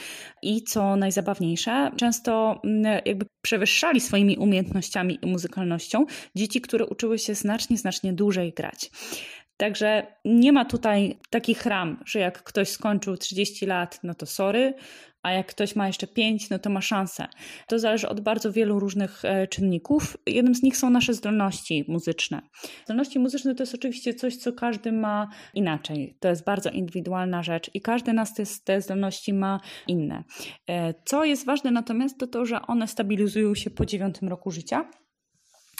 i 0.42 0.62
co 0.62 0.96
najzabawniejsze, 0.96 1.90
często 1.96 2.62
jakby 3.04 3.26
przewyższali 3.42 4.00
swoimi 4.00 4.36
umiejętnościami 4.36 5.18
i 5.22 5.26
muzykalnością 5.26 6.04
dzieci, 6.36 6.60
które 6.60 6.86
uczyły 6.86 7.18
się 7.18 7.34
znacznie, 7.34 7.78
znacznie 7.78 8.12
dłużej 8.12 8.52
grać. 8.52 8.90
Także 9.56 10.06
nie 10.24 10.52
ma 10.52 10.64
tutaj 10.64 11.18
takich 11.30 11.66
ram, 11.66 12.02
że 12.06 12.18
jak 12.18 12.42
ktoś 12.42 12.68
skończył 12.68 13.16
30 13.16 13.66
lat, 13.66 14.00
no 14.02 14.14
to 14.14 14.26
sorry, 14.26 14.74
a 15.22 15.32
jak 15.32 15.46
ktoś 15.46 15.76
ma 15.76 15.86
jeszcze 15.86 16.06
5, 16.06 16.50
no 16.50 16.58
to 16.58 16.70
ma 16.70 16.80
szansę. 16.80 17.26
To 17.68 17.78
zależy 17.78 18.08
od 18.08 18.20
bardzo 18.20 18.52
wielu 18.52 18.80
różnych 18.80 19.24
e, 19.24 19.48
czynników. 19.48 20.16
Jednym 20.26 20.54
z 20.54 20.62
nich 20.62 20.76
są 20.76 20.90
nasze 20.90 21.14
zdolności 21.14 21.84
muzyczne. 21.88 22.42
Zdolności 22.84 23.18
muzyczne 23.18 23.54
to 23.54 23.62
jest 23.62 23.74
oczywiście 23.74 24.14
coś, 24.14 24.36
co 24.36 24.52
każdy 24.52 24.92
ma 24.92 25.28
inaczej. 25.54 26.16
To 26.20 26.28
jest 26.28 26.44
bardzo 26.44 26.70
indywidualna 26.70 27.42
rzecz 27.42 27.70
i 27.74 27.80
każdy 27.80 28.12
nas 28.12 28.34
te, 28.34 28.42
te 28.64 28.80
zdolności 28.80 29.32
ma 29.32 29.60
inne. 29.86 30.24
E, 30.68 30.94
co 31.04 31.24
jest 31.24 31.46
ważne 31.46 31.70
natomiast, 31.70 32.18
to 32.18 32.26
to, 32.26 32.44
że 32.44 32.62
one 32.62 32.88
stabilizują 32.88 33.54
się 33.54 33.70
po 33.70 33.86
dziewiątym 33.86 34.28
roku 34.28 34.50
życia 34.50 35.01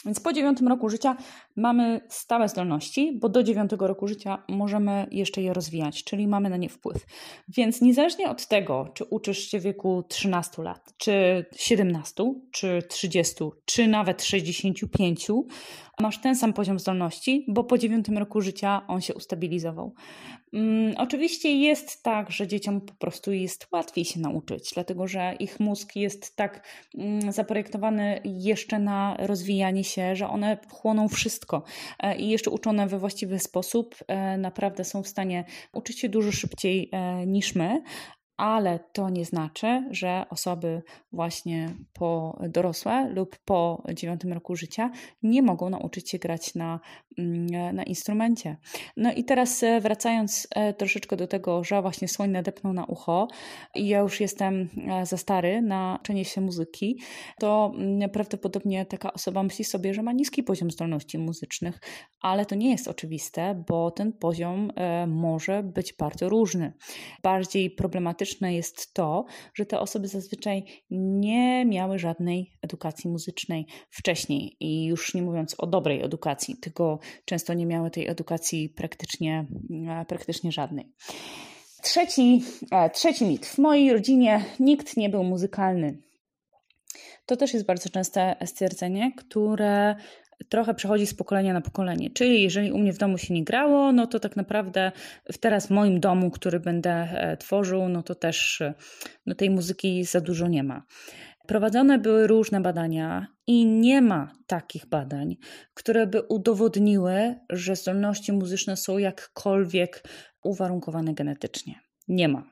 więc 0.05 0.19
po 0.19 0.33
dziewiątym 0.33 0.67
roku 0.67 0.89
życia 0.89 1.17
mamy 1.55 2.01
stałe 2.09 2.49
zdolności, 2.49 3.19
bo 3.21 3.29
do 3.29 3.43
dziewiątego 3.43 3.87
roku 3.87 4.07
życia 4.07 4.43
możemy 4.49 5.07
jeszcze 5.11 5.41
je 5.41 5.53
rozwijać, 5.53 6.03
czyli 6.03 6.27
mamy 6.27 6.49
na 6.49 6.57
nie 6.57 6.69
wpływ. 6.69 7.05
Więc 7.47 7.81
niezależnie 7.81 8.29
od 8.29 8.47
tego, 8.47 8.89
czy 8.93 9.05
uczysz 9.05 9.51
się 9.51 9.59
w 9.59 9.63
wieku 9.63 10.03
13 10.07 10.63
lat, 10.63 10.93
czy 10.97 11.45
17, 11.55 12.33
czy 12.51 12.83
30, 12.89 13.35
czy 13.65 13.87
nawet 13.87 14.23
65, 14.23 15.27
masz 15.99 16.17
ten 16.17 16.35
sam 16.35 16.53
poziom 16.53 16.79
zdolności, 16.79 17.45
bo 17.47 17.63
po 17.63 17.77
dziewiątym 17.77 18.17
roku 18.17 18.41
życia 18.41 18.81
on 18.87 19.01
się 19.01 19.13
ustabilizował. 19.13 19.93
Um, 20.53 20.93
oczywiście 20.97 21.57
jest 21.57 22.03
tak, 22.03 22.31
że 22.31 22.47
dzieciom 22.47 22.81
po 22.81 22.93
prostu 22.93 23.31
jest 23.31 23.67
łatwiej 23.71 24.05
się 24.05 24.19
nauczyć, 24.19 24.71
dlatego 24.73 25.07
że 25.07 25.35
ich 25.39 25.59
mózg 25.59 25.95
jest 25.95 26.35
tak 26.35 26.67
um, 26.93 27.31
zaprojektowany 27.31 28.21
jeszcze 28.23 28.79
na 28.79 29.17
rozwijanie 29.19 29.83
się, 29.83 30.15
że 30.15 30.29
one 30.29 30.57
chłoną 30.71 31.07
wszystko 31.07 31.63
e, 31.99 32.17
i 32.17 32.29
jeszcze 32.29 32.51
uczone 32.51 32.87
we 32.87 32.99
właściwy 32.99 33.39
sposób 33.39 33.95
e, 34.07 34.37
naprawdę 34.37 34.83
są 34.83 35.03
w 35.03 35.07
stanie 35.07 35.45
uczyć 35.73 35.99
się 35.99 36.09
dużo 36.09 36.31
szybciej 36.31 36.89
e, 36.91 37.25
niż 37.25 37.55
my, 37.55 37.83
ale 38.37 38.79
to 38.93 39.09
nie 39.09 39.25
znaczy, 39.25 39.83
że 39.91 40.25
osoby 40.29 40.81
właśnie 41.11 41.69
po 41.93 42.39
dorosłe 42.49 43.09
lub 43.09 43.37
po 43.45 43.83
dziewiątym 43.93 44.33
roku 44.33 44.55
życia 44.55 44.91
nie 45.23 45.41
mogą 45.41 45.69
nauczyć 45.69 46.09
się 46.09 46.19
grać 46.19 46.55
na, 46.55 46.79
mm, 47.17 47.75
na 47.75 47.83
instrumencie. 47.83 48.57
No 48.97 49.13
i 49.13 49.23
teraz 49.23 49.63
e, 49.63 49.81
wracając 49.81 50.47
e, 50.55 50.73
troszeczkę 50.73 51.17
do 51.17 51.27
tego, 51.27 51.63
że 51.63 51.81
właśnie 51.81 52.07
słoń 52.07 52.29
nadepnął 52.29 52.73
na 52.73 52.85
ucho 52.85 53.27
i 53.75 53.87
ja 53.87 53.99
już 53.99 54.19
jestem 54.19 54.69
e, 54.89 55.05
za 55.05 55.17
stary 55.17 55.61
na 55.61 55.97
uczenie 56.01 56.25
się 56.25 56.41
muzyki, 56.41 56.99
to 57.39 57.71
mm, 57.75 58.09
prawdopodobnie 58.09 58.85
taka 58.85 59.13
osoba 59.13 59.43
myśli 59.43 59.65
sobie, 59.65 59.93
że 59.93 60.03
ma 60.03 60.11
niski 60.11 60.43
poziom 60.43 60.71
zdolności 60.71 61.17
muzycznych, 61.17 61.79
ale 62.21 62.45
to 62.45 62.55
nie 62.55 62.71
jest 62.71 62.87
oczywiste, 62.87 63.63
bo 63.67 63.91
ten 63.91 64.13
poziom 64.13 64.71
może 65.07 65.63
być 65.63 65.93
bardzo 65.93 66.29
różny. 66.29 66.73
Bardziej 67.23 67.71
problematyczny 67.71 68.22
problematyczne 68.23 68.53
jest 68.53 68.93
to, 68.93 69.25
że 69.53 69.65
te 69.65 69.79
osoby 69.79 70.07
zazwyczaj 70.07 70.63
nie 70.89 71.65
miały 71.65 71.99
żadnej 71.99 72.51
edukacji 72.61 73.09
muzycznej 73.09 73.65
wcześniej 73.89 74.57
i 74.59 74.85
już 74.85 75.13
nie 75.13 75.21
mówiąc 75.21 75.55
o 75.57 75.67
dobrej 75.67 76.01
edukacji, 76.01 76.57
tylko 76.61 76.99
często 77.25 77.53
nie 77.53 77.65
miały 77.65 77.91
tej 77.91 78.07
edukacji 78.07 78.69
praktycznie, 78.69 79.45
e, 79.89 80.05
praktycznie 80.05 80.51
żadnej. 80.51 80.93
Trzeci, 81.81 82.43
e, 82.71 82.89
trzeci 82.89 83.25
mit. 83.25 83.45
W 83.45 83.57
mojej 83.57 83.93
rodzinie 83.93 84.45
nikt 84.59 84.97
nie 84.97 85.09
był 85.09 85.23
muzykalny. 85.23 85.97
To 87.25 87.37
też 87.37 87.53
jest 87.53 87.65
bardzo 87.65 87.89
częste 87.89 88.35
stwierdzenie, 88.45 89.11
które 89.17 89.95
trochę 90.49 90.73
przechodzi 90.73 91.07
z 91.07 91.13
pokolenia 91.13 91.53
na 91.53 91.61
pokolenie. 91.61 92.09
Czyli 92.09 92.43
jeżeli 92.43 92.71
u 92.71 92.77
mnie 92.77 92.93
w 92.93 92.97
domu 92.97 93.17
się 93.17 93.33
nie 93.33 93.43
grało, 93.43 93.91
no 93.91 94.07
to 94.07 94.19
tak 94.19 94.35
naprawdę 94.35 94.91
teraz 95.39 95.67
w 95.67 95.69
moim 95.69 95.99
domu, 95.99 96.31
który 96.31 96.59
będę 96.59 96.91
e, 96.91 97.37
tworzył, 97.37 97.89
no 97.89 98.03
to 98.03 98.15
też 98.15 98.61
e, 98.61 98.73
no 99.25 99.35
tej 99.35 99.49
muzyki 99.49 100.03
za 100.03 100.21
dużo 100.21 100.47
nie 100.47 100.63
ma. 100.63 100.83
Prowadzone 101.47 101.99
były 101.99 102.27
różne 102.27 102.61
badania 102.61 103.27
i 103.47 103.65
nie 103.65 104.01
ma 104.01 104.31
takich 104.47 104.85
badań, 104.85 105.35
które 105.73 106.07
by 106.07 106.21
udowodniły, 106.21 107.35
że 107.49 107.75
zdolności 107.75 108.31
muzyczne 108.31 108.77
są 108.77 108.97
jakkolwiek 108.97 110.03
uwarunkowane 110.43 111.13
genetycznie. 111.13 111.75
Nie 112.07 112.27
ma. 112.27 112.43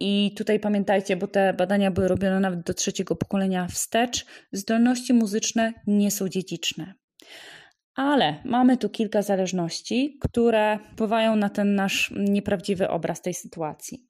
I 0.00 0.34
tutaj 0.36 0.60
pamiętajcie, 0.60 1.16
bo 1.16 1.26
te 1.26 1.52
badania 1.52 1.90
były 1.90 2.08
robione 2.08 2.40
nawet 2.40 2.60
do 2.62 2.74
trzeciego 2.74 3.16
pokolenia 3.16 3.66
wstecz, 3.66 4.26
zdolności 4.52 5.14
muzyczne 5.14 5.72
nie 5.86 6.10
są 6.10 6.28
dziedziczne. 6.28 6.94
Ale 7.94 8.34
mamy 8.44 8.76
tu 8.76 8.88
kilka 8.88 9.22
zależności, 9.22 10.18
które 10.20 10.78
wpływają 10.92 11.36
na 11.36 11.48
ten 11.48 11.74
nasz 11.74 12.14
nieprawdziwy 12.16 12.88
obraz 12.88 13.22
tej 13.22 13.34
sytuacji. 13.34 14.06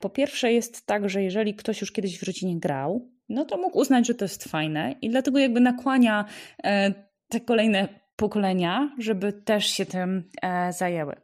Po 0.00 0.10
pierwsze, 0.10 0.52
jest 0.52 0.86
tak, 0.86 1.10
że 1.10 1.22
jeżeli 1.22 1.54
ktoś 1.54 1.80
już 1.80 1.92
kiedyś 1.92 2.18
w 2.18 2.22
rodzinie 2.22 2.60
grał, 2.60 3.10
no 3.28 3.44
to 3.44 3.56
mógł 3.56 3.78
uznać, 3.78 4.06
że 4.06 4.14
to 4.14 4.24
jest 4.24 4.44
fajne 4.44 4.94
i 5.02 5.10
dlatego 5.10 5.38
jakby 5.38 5.60
nakłania 5.60 6.24
e, 6.64 6.94
te 7.28 7.40
kolejne 7.40 7.88
pokolenia, 8.16 8.90
żeby 8.98 9.32
też 9.32 9.66
się 9.66 9.86
tym 9.86 10.30
e, 10.42 10.72
zajęły. 10.72 11.14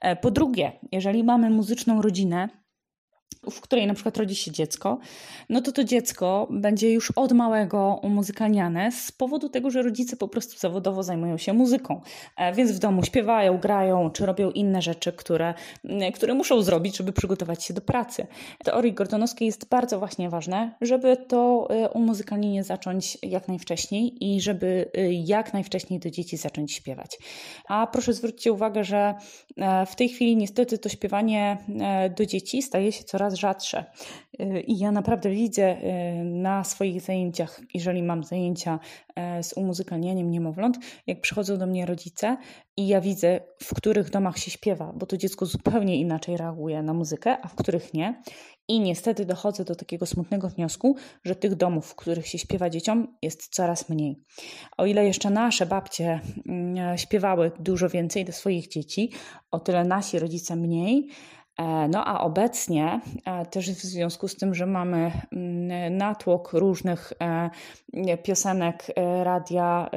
E, 0.00 0.16
po 0.16 0.30
drugie, 0.30 0.72
jeżeli 0.92 1.24
mamy 1.24 1.50
muzyczną 1.50 2.02
rodzinę, 2.02 2.48
w 3.50 3.60
której 3.60 3.86
na 3.86 3.94
przykład 3.94 4.16
rodzi 4.16 4.34
się 4.34 4.50
dziecko, 4.50 4.98
no 5.48 5.60
to 5.60 5.72
to 5.72 5.84
dziecko 5.84 6.48
będzie 6.50 6.92
już 6.92 7.10
od 7.10 7.32
małego 7.32 8.00
umuzykalniane 8.02 8.92
z 8.92 9.12
powodu 9.12 9.48
tego, 9.48 9.70
że 9.70 9.82
rodzice 9.82 10.16
po 10.16 10.28
prostu 10.28 10.58
zawodowo 10.58 11.02
zajmują 11.02 11.38
się 11.38 11.52
muzyką. 11.52 12.00
E, 12.36 12.52
więc 12.52 12.72
w 12.72 12.78
domu 12.78 13.02
śpiewają, 13.02 13.58
grają, 13.58 14.10
czy 14.10 14.26
robią 14.26 14.50
inne 14.50 14.82
rzeczy, 14.82 15.12
które, 15.12 15.54
które 16.14 16.34
muszą 16.34 16.62
zrobić, 16.62 16.96
żeby 16.96 17.12
przygotować 17.12 17.64
się 17.64 17.74
do 17.74 17.80
pracy. 17.80 18.26
W 18.60 18.64
teorii 18.64 18.92
Gordonowskiej 18.92 19.46
jest 19.46 19.68
bardzo 19.68 19.98
właśnie 19.98 20.30
ważne, 20.30 20.74
żeby 20.80 21.16
to 21.16 21.68
e, 21.70 21.88
umuzykalnienie 21.88 22.64
zacząć 22.64 23.18
jak 23.22 23.48
najwcześniej 23.48 24.24
i 24.24 24.40
żeby 24.40 24.90
e, 24.94 25.12
jak 25.12 25.52
najwcześniej 25.52 26.00
do 26.00 26.10
dzieci 26.10 26.36
zacząć 26.36 26.72
śpiewać. 26.72 27.18
A 27.68 27.86
proszę 27.86 28.12
zwróćcie 28.12 28.52
uwagę, 28.52 28.84
że 28.84 29.14
w 29.86 29.96
tej 29.96 30.08
chwili 30.08 30.36
niestety 30.36 30.78
to 30.78 30.88
śpiewanie 30.88 31.58
do 32.16 32.26
dzieci 32.26 32.62
staje 32.62 32.92
się 32.92 33.04
coraz 33.04 33.23
coraz 33.24 33.34
rzadsze. 33.34 33.84
Y, 34.40 34.60
I 34.60 34.78
ja 34.78 34.92
naprawdę 34.92 35.30
widzę 35.30 35.76
y, 35.76 36.24
na 36.24 36.64
swoich 36.64 37.00
zajęciach, 37.00 37.60
jeżeli 37.74 38.02
mam 38.02 38.24
zajęcia 38.24 38.78
e, 39.16 39.42
z 39.42 39.52
umuzykalnianiem 39.52 40.30
niemowląt, 40.30 40.78
jak 41.06 41.20
przychodzą 41.20 41.58
do 41.58 41.66
mnie 41.66 41.86
rodzice 41.86 42.36
i 42.76 42.88
ja 42.88 43.00
widzę, 43.00 43.40
w 43.62 43.74
których 43.74 44.10
domach 44.10 44.38
się 44.38 44.50
śpiewa, 44.50 44.92
bo 44.96 45.06
to 45.06 45.16
dziecko 45.16 45.46
zupełnie 45.46 45.96
inaczej 45.96 46.36
reaguje 46.36 46.82
na 46.82 46.94
muzykę, 46.94 47.36
a 47.42 47.48
w 47.48 47.54
których 47.54 47.94
nie. 47.94 48.22
I 48.68 48.80
niestety 48.80 49.24
dochodzę 49.24 49.64
do 49.64 49.74
takiego 49.74 50.06
smutnego 50.06 50.48
wniosku, 50.48 50.96
że 51.24 51.36
tych 51.36 51.54
domów, 51.54 51.86
w 51.86 51.94
których 51.94 52.26
się 52.26 52.38
śpiewa 52.38 52.70
dzieciom, 52.70 53.16
jest 53.22 53.54
coraz 53.54 53.88
mniej. 53.88 54.22
O 54.76 54.86
ile 54.86 55.06
jeszcze 55.06 55.30
nasze 55.30 55.66
babcie 55.66 56.20
mm, 56.46 56.98
śpiewały 56.98 57.50
dużo 57.58 57.88
więcej 57.88 58.24
do 58.24 58.32
swoich 58.32 58.68
dzieci, 58.68 59.10
o 59.50 59.60
tyle 59.60 59.84
nasi 59.84 60.18
rodzice 60.18 60.56
mniej. 60.56 61.08
E, 61.58 61.88
no 61.88 62.04
a 62.04 62.20
obecnie 62.20 63.00
e, 63.24 63.46
też 63.46 63.70
w 63.70 63.82
związku 63.82 64.28
z 64.28 64.36
tym, 64.36 64.54
że 64.54 64.66
mamy 64.66 65.12
mm, 65.32 65.96
natłok 65.96 66.52
różnych 66.52 67.12
e, 67.20 68.18
piosenek, 68.18 68.86
radia 69.22 69.90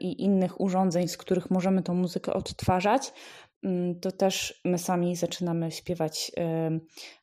i 0.00 0.22
innych 0.22 0.60
urządzeń, 0.60 1.08
z 1.08 1.16
których 1.16 1.50
możemy 1.50 1.82
tą 1.82 1.94
muzykę 1.94 2.34
odtwarzać, 2.34 3.12
mm, 3.62 4.00
to 4.00 4.12
też 4.12 4.60
my 4.64 4.78
sami 4.78 5.16
zaczynamy 5.16 5.70
śpiewać 5.70 6.32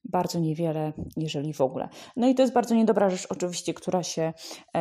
bardzo 0.03 0.39
niewiele, 0.39 0.93
jeżeli 1.17 1.53
w 1.53 1.61
ogóle. 1.61 1.89
No 2.15 2.27
i 2.27 2.35
to 2.35 2.41
jest 2.41 2.53
bardzo 2.53 2.75
niedobra 2.75 3.09
rzecz, 3.09 3.27
oczywiście, 3.29 3.73
która 3.73 4.03
się, 4.03 4.33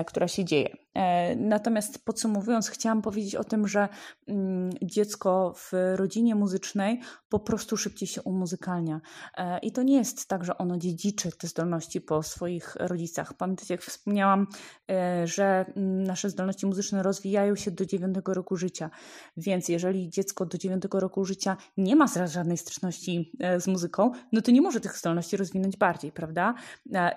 która 0.06 0.28
się 0.28 0.44
dzieje. 0.44 0.76
E, 0.98 1.36
natomiast 1.36 2.04
podsumowując, 2.04 2.68
chciałam 2.68 3.02
powiedzieć 3.02 3.36
o 3.36 3.44
tym, 3.44 3.68
że 3.68 3.88
mm, 4.28 4.70
dziecko 4.82 5.54
w 5.56 5.72
rodzinie 5.94 6.34
muzycznej 6.34 7.00
po 7.28 7.38
prostu 7.38 7.76
szybciej 7.76 8.08
się 8.08 8.22
umuzykalnia. 8.22 9.00
E, 9.36 9.58
I 9.58 9.72
to 9.72 9.82
nie 9.82 9.96
jest 9.96 10.28
tak, 10.28 10.44
że 10.44 10.58
ono 10.58 10.78
dziedziczy 10.78 11.32
te 11.32 11.46
zdolności 11.46 12.00
po 12.00 12.22
swoich 12.22 12.76
rodzicach. 12.80 13.34
Pamiętacie, 13.34 13.74
jak 13.74 13.82
wspomniałam, 13.82 14.46
e, 14.90 15.26
że 15.26 15.64
mm, 15.76 16.02
nasze 16.02 16.30
zdolności 16.30 16.66
muzyczne 16.66 17.02
rozwijają 17.02 17.56
się 17.56 17.70
do 17.70 17.86
9 17.86 18.16
roku 18.26 18.56
życia. 18.56 18.90
Więc 19.36 19.68
jeżeli 19.68 20.10
dziecko 20.10 20.46
do 20.46 20.58
9 20.58 20.82
roku 20.92 21.24
życia 21.24 21.56
nie 21.76 21.96
ma 21.96 22.06
żadnej 22.26 22.58
styczności 22.58 23.32
z 23.58 23.66
muzyką, 23.66 24.10
no 24.32 24.42
to 24.42 24.50
nie 24.50 24.62
może 24.62 24.80
tych 24.80 24.98
zdolności 24.98 25.36
rozwinąć 25.36 25.76
bardziej, 25.76 26.12
prawda? 26.12 26.54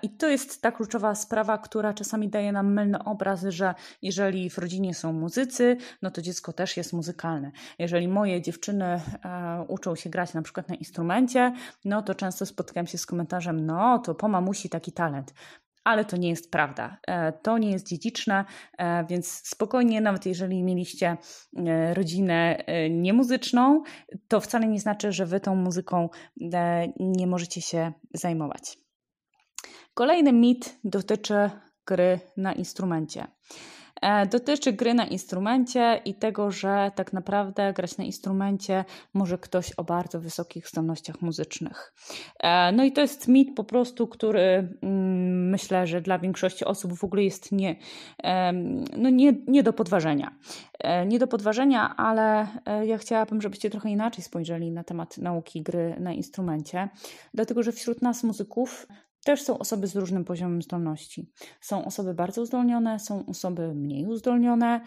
I 0.02 0.10
to 0.10 0.28
jest 0.28 0.62
ta 0.62 0.72
kluczowa 0.72 1.16
sprawa, 1.16 1.58
która 1.58 1.94
czasami 1.94 2.30
daje 2.30 2.52
nam 2.52 2.74
mylny 2.74 3.04
obraz, 3.04 3.44
że 3.50 3.71
jeżeli 4.02 4.50
w 4.50 4.58
rodzinie 4.58 4.94
są 4.94 5.14
muzycy, 5.14 5.78
no 6.02 6.12
to 6.12 6.22
dziecko 6.22 6.54
też 6.54 6.78
jest 6.78 6.94
muzykalne. 6.94 7.52
Jeżeli 7.80 8.08
moje 8.08 8.42
dziewczyny 8.42 8.86
e, 8.86 9.02
uczą 9.68 9.96
się 9.96 10.10
grać 10.10 10.34
na 10.34 10.42
przykład 10.42 10.70
na 10.70 10.76
instrumencie, 10.76 11.54
no 11.86 12.02
to 12.02 12.16
często 12.16 12.46
spotykam 12.46 12.88
się 12.88 12.98
z 12.98 13.06
komentarzem, 13.06 13.66
no 13.66 14.00
to 14.00 14.16
po 14.16 14.28
mamusi 14.28 14.70
taki 14.70 14.92
talent 14.92 15.34
ale 15.84 16.06
to 16.06 16.18
nie 16.18 16.30
jest 16.30 16.52
prawda. 16.52 16.98
E, 17.08 17.32
to 17.32 17.58
nie 17.58 17.72
jest 17.72 17.88
dziedziczne, 17.88 18.46
e, 18.78 19.06
więc 19.06 19.28
spokojnie, 19.28 20.02
nawet 20.02 20.26
jeżeli 20.26 20.64
mieliście 20.64 21.18
rodzinę 21.94 22.64
niemuzyczną, 22.90 23.84
to 24.28 24.42
wcale 24.42 24.68
nie 24.68 24.80
znaczy, 24.80 25.12
że 25.12 25.26
wy 25.26 25.40
tą 25.40 25.56
muzyką 25.56 26.10
nie 27.00 27.28
możecie 27.28 27.62
się 27.62 27.92
zajmować. 28.14 28.78
Kolejny 29.94 30.34
mit 30.34 30.80
dotyczy 30.84 31.50
gry 31.86 32.20
na 32.38 32.54
instrumencie. 32.54 33.28
E, 34.02 34.26
dotyczy 34.26 34.74
gry 34.74 34.94
na 34.94 35.06
instrumencie 35.06 36.02
i 36.06 36.16
tego, 36.16 36.52
że 36.52 36.92
tak 36.96 37.14
naprawdę 37.14 37.74
grać 37.74 37.98
na 37.98 38.04
instrumencie 38.04 38.86
może 39.14 39.38
ktoś 39.38 39.72
o 39.78 39.84
bardzo 39.84 40.20
wysokich 40.20 40.68
zdolnościach 40.68 41.22
muzycznych. 41.22 41.94
E, 42.40 42.72
no 42.72 42.84
i 42.84 42.92
to 42.92 43.02
jest 43.02 43.28
mit 43.28 43.56
po 43.56 43.64
prostu, 43.64 44.08
który 44.08 44.78
mm, 44.82 45.50
myślę, 45.50 45.88
że 45.88 46.02
dla 46.02 46.20
większości 46.20 46.66
osób 46.66 46.94
w 46.94 47.04
ogóle 47.04 47.24
jest 47.24 47.52
nie, 47.52 47.76
no 48.98 49.10
nie, 49.10 49.34
nie 49.48 49.64
do 49.64 49.74
podważenia. 49.74 50.36
E, 50.80 51.06
nie 51.06 51.20
do 51.20 51.28
podważenia, 51.28 51.96
ale 51.98 52.48
ja 52.86 52.98
chciałabym, 52.98 53.42
żebyście 53.42 53.70
trochę 53.70 53.90
inaczej 53.90 54.24
spojrzeli 54.24 54.72
na 54.72 54.84
temat 54.84 55.18
nauki 55.18 55.62
gry 55.62 55.96
na 56.00 56.14
instrumencie, 56.14 56.90
dlatego 57.34 57.64
że 57.64 57.72
wśród 57.72 58.02
nas 58.02 58.24
muzyków 58.24 58.88
też 59.24 59.42
są 59.42 59.58
osoby 59.58 59.88
z 59.88 59.96
różnym 59.96 60.26
poziomem 60.26 60.62
zdolności. 60.62 61.32
Są 61.62 61.86
osoby 61.86 62.14
bardzo 62.14 62.42
uzdolnione, 62.42 63.00
są 63.00 63.26
osoby 63.26 63.74
mniej 63.74 64.06
uzdolnione. 64.06 64.82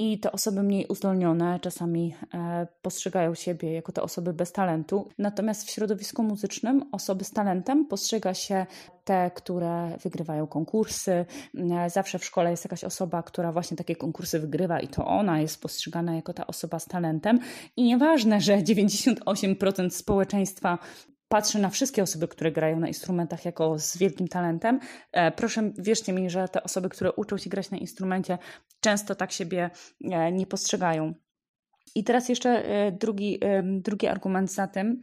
I 0.00 0.20
te 0.20 0.32
osoby 0.32 0.62
mniej 0.62 0.86
uzdolnione 0.86 1.60
czasami 1.60 2.14
e, 2.34 2.66
postrzegają 2.82 3.34
siebie 3.34 3.72
jako 3.72 3.92
te 3.92 4.02
osoby 4.02 4.32
bez 4.32 4.52
talentu. 4.52 5.08
Natomiast 5.18 5.66
w 5.66 5.70
środowisku 5.70 6.22
muzycznym 6.22 6.84
osoby 6.92 7.24
z 7.24 7.30
talentem 7.30 7.86
postrzega 7.86 8.34
się 8.34 8.66
te, 9.04 9.30
które 9.34 9.96
wygrywają 10.02 10.46
konkursy. 10.46 11.26
E, 11.70 11.90
zawsze 11.90 12.18
w 12.18 12.24
szkole 12.24 12.50
jest 12.50 12.64
jakaś 12.64 12.84
osoba, 12.84 13.22
która 13.22 13.52
właśnie 13.52 13.76
takie 13.76 13.96
konkursy 13.96 14.40
wygrywa, 14.40 14.80
i 14.80 14.88
to 14.88 15.06
ona 15.06 15.40
jest 15.40 15.62
postrzegana 15.62 16.16
jako 16.16 16.32
ta 16.32 16.46
osoba 16.46 16.78
z 16.78 16.86
talentem. 16.86 17.40
I 17.76 17.82
nieważne, 17.82 18.40
że 18.40 18.58
98% 18.58 19.90
społeczeństwa 19.90 20.78
patrzę 21.28 21.58
na 21.58 21.70
wszystkie 21.70 22.02
osoby, 22.02 22.28
które 22.28 22.52
grają 22.52 22.80
na 22.80 22.88
instrumentach 22.88 23.44
jako 23.44 23.78
z 23.78 23.96
wielkim 23.96 24.28
talentem. 24.28 24.80
E, 25.12 25.30
proszę, 25.32 25.72
wierzcie 25.78 26.12
mi, 26.12 26.30
że 26.30 26.48
te 26.48 26.62
osoby, 26.62 26.88
które 26.88 27.12
uczą 27.12 27.38
się 27.38 27.50
grać 27.50 27.70
na 27.70 27.78
instrumencie, 27.78 28.38
często 28.80 29.14
tak 29.14 29.32
siebie 29.32 29.70
e, 30.04 30.32
nie 30.32 30.46
postrzegają. 30.46 31.14
I 31.94 32.04
teraz 32.04 32.28
jeszcze 32.28 32.50
e, 32.50 32.92
drugi, 32.92 33.40
drugi 33.64 34.06
argument 34.06 34.52
za 34.52 34.66
tym, 34.66 35.02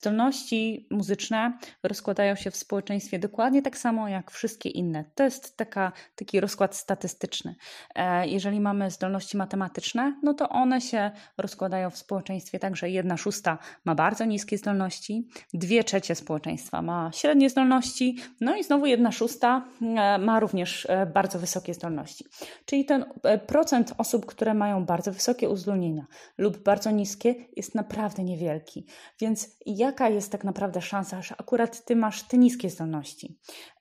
Zdolności 0.00 0.86
muzyczne 0.90 1.58
rozkładają 1.82 2.34
się 2.34 2.50
w 2.50 2.56
społeczeństwie 2.56 3.18
dokładnie 3.18 3.62
tak 3.62 3.78
samo 3.78 4.08
jak 4.08 4.30
wszystkie 4.30 4.68
inne. 4.68 5.04
To 5.14 5.24
jest 5.24 5.56
taka, 5.56 5.92
taki 6.16 6.40
rozkład 6.40 6.76
statystyczny. 6.76 7.54
E, 7.94 8.28
jeżeli 8.28 8.60
mamy 8.60 8.90
zdolności 8.90 9.36
matematyczne, 9.36 10.16
no 10.22 10.34
to 10.34 10.48
one 10.48 10.80
się 10.80 11.10
rozkładają 11.38 11.90
w 11.90 11.98
społeczeństwie 11.98 12.58
tak, 12.58 12.76
że 12.76 12.90
jedna 12.90 13.16
szósta 13.16 13.58
ma 13.84 13.94
bardzo 13.94 14.24
niskie 14.24 14.58
zdolności, 14.58 15.28
dwie 15.54 15.84
trzecie 15.84 16.14
społeczeństwa 16.14 16.82
ma 16.82 17.10
średnie 17.14 17.50
zdolności, 17.50 18.16
no 18.40 18.56
i 18.56 18.64
znowu 18.64 18.86
jedna 18.86 19.12
szósta 19.12 19.64
e, 19.82 20.18
ma 20.18 20.40
również 20.40 20.86
e, 20.88 21.06
bardzo 21.06 21.38
wysokie 21.38 21.74
zdolności. 21.74 22.24
Czyli 22.64 22.84
ten 22.84 23.04
procent 23.46 23.94
osób, 23.98 24.26
które 24.26 24.54
mają 24.54 24.84
bardzo 24.84 25.12
wysokie 25.12 25.48
uzdolnienia 25.48 26.06
lub 26.38 26.62
bardzo 26.62 26.90
niskie, 26.90 27.34
jest 27.56 27.74
naprawdę 27.74 28.24
niewielki. 28.24 28.86
Więc 29.20 29.56
ja 29.66 29.85
jaka 29.86 30.08
jest 30.08 30.32
tak 30.32 30.44
naprawdę 30.44 30.82
szansa, 30.82 31.22
że 31.22 31.34
akurat 31.38 31.84
ty 31.84 31.96
masz 31.96 32.22
te 32.22 32.38
niskie 32.38 32.70
zdolności? 32.70 33.38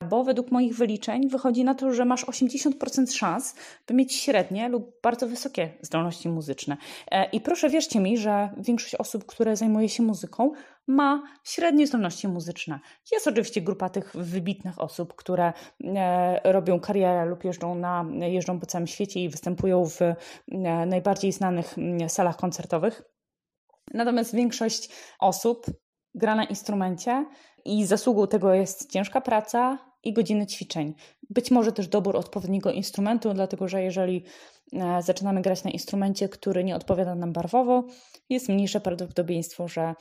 Bo 0.09 0.23
według 0.23 0.51
moich 0.51 0.75
wyliczeń 0.75 1.29
wychodzi 1.29 1.63
na 1.63 1.75
to, 1.75 1.93
że 1.93 2.05
masz 2.05 2.25
80% 2.25 3.11
szans, 3.11 3.55
by 3.87 3.93
mieć 3.93 4.15
średnie 4.15 4.69
lub 4.69 5.01
bardzo 5.01 5.27
wysokie 5.27 5.73
zdolności 5.81 6.29
muzyczne. 6.29 6.77
E, 7.11 7.29
I 7.29 7.41
proszę 7.41 7.69
wierzcie 7.69 7.99
mi, 7.99 8.17
że 8.17 8.49
większość 8.57 8.95
osób, 8.95 9.25
które 9.25 9.55
zajmuje 9.55 9.89
się 9.89 10.03
muzyką, 10.03 10.51
ma 10.87 11.23
średnie 11.43 11.87
zdolności 11.87 12.27
muzyczne. 12.27 12.79
Jest 13.11 13.27
oczywiście 13.27 13.61
grupa 13.61 13.89
tych 13.89 14.15
wybitnych 14.15 14.81
osób, 14.81 15.15
które 15.15 15.53
e, 15.83 16.51
robią 16.51 16.79
karierę 16.79 17.25
lub 17.25 17.43
jeżdżą, 17.43 17.75
na, 17.75 18.05
jeżdżą 18.11 18.59
po 18.59 18.65
całym 18.65 18.87
świecie 18.87 19.19
i 19.19 19.29
występują 19.29 19.85
w 19.85 20.01
e, 20.01 20.15
najbardziej 20.85 21.31
znanych 21.31 21.75
salach 22.07 22.37
koncertowych. 22.37 23.15
Natomiast 23.93 24.35
większość 24.35 24.89
osób 25.19 25.65
gra 26.15 26.35
na 26.35 26.43
instrumencie 26.43 27.25
i 27.65 27.85
zasługą 27.85 28.27
tego 28.27 28.53
jest 28.53 28.91
ciężka 28.91 29.21
praca 29.21 29.77
i 30.03 30.13
godziny 30.13 30.47
ćwiczeń. 30.47 30.93
Być 31.29 31.51
może 31.51 31.71
też 31.71 31.87
dobór 31.87 32.17
odpowiedniego 32.17 32.71
instrumentu, 32.71 33.33
dlatego 33.33 33.67
że 33.67 33.83
jeżeli 33.83 34.23
e, 34.73 35.01
zaczynamy 35.01 35.41
grać 35.41 35.63
na 35.63 35.71
instrumencie, 35.71 36.29
który 36.29 36.63
nie 36.63 36.75
odpowiada 36.75 37.15
nam 37.15 37.33
barwowo, 37.33 37.83
jest 38.29 38.49
mniejsze 38.49 38.81
prawdopodobieństwo, 38.81 39.67
że 39.67 39.95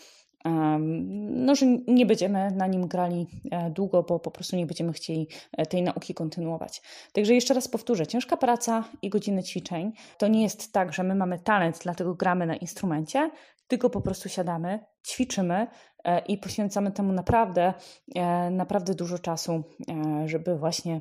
no, 0.45 1.55
że 1.55 1.67
nie 1.87 2.07
będziemy 2.07 2.51
na 2.51 2.67
nim 2.67 2.89
grali 2.89 3.27
e, 3.51 3.71
długo, 3.71 4.03
bo 4.03 4.21
po 4.21 4.31
prostu 4.31 4.57
nie 4.57 4.67
będziemy 4.67 4.93
chcieli 4.93 5.29
e, 5.53 5.67
tej 5.67 5.83
nauki 5.83 6.15
kontynuować. 6.15 6.83
Także 7.13 7.35
jeszcze 7.35 7.55
raz 7.55 7.69
powtórzę, 7.69 8.07
ciężka 8.07 8.37
praca 8.37 8.85
i 9.03 9.11
godziny 9.11 9.43
ćwiczeń 9.43 9.93
to 10.19 10.29
nie 10.29 10.43
jest 10.43 10.73
tak, 10.73 10.93
że 10.93 11.03
my 11.03 11.15
mamy 11.15 11.39
talent, 11.39 11.79
dlatego 11.83 12.15
gramy 12.15 12.47
na 12.47 12.57
instrumencie, 12.57 13.31
tylko 13.69 13.91
po 13.91 14.01
prostu 14.01 14.29
siadamy, 14.29 14.79
ćwiczymy 15.07 15.67
e, 16.05 16.19
i 16.19 16.39
poświęcamy 16.39 16.93
temu 16.93 17.13
naprawdę, 17.13 17.75
naprawdę 18.51 18.95
dużo 18.95 19.19
czasu, 19.19 19.65
żeby 20.27 20.57
właśnie 20.57 21.01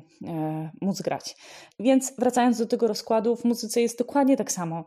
móc 0.80 1.02
grać. 1.02 1.36
Więc 1.78 2.12
wracając 2.18 2.58
do 2.58 2.66
tego 2.66 2.88
rozkładu, 2.88 3.36
w 3.36 3.44
muzyce 3.44 3.80
jest 3.80 3.98
dokładnie 3.98 4.36
tak 4.36 4.52
samo 4.52 4.84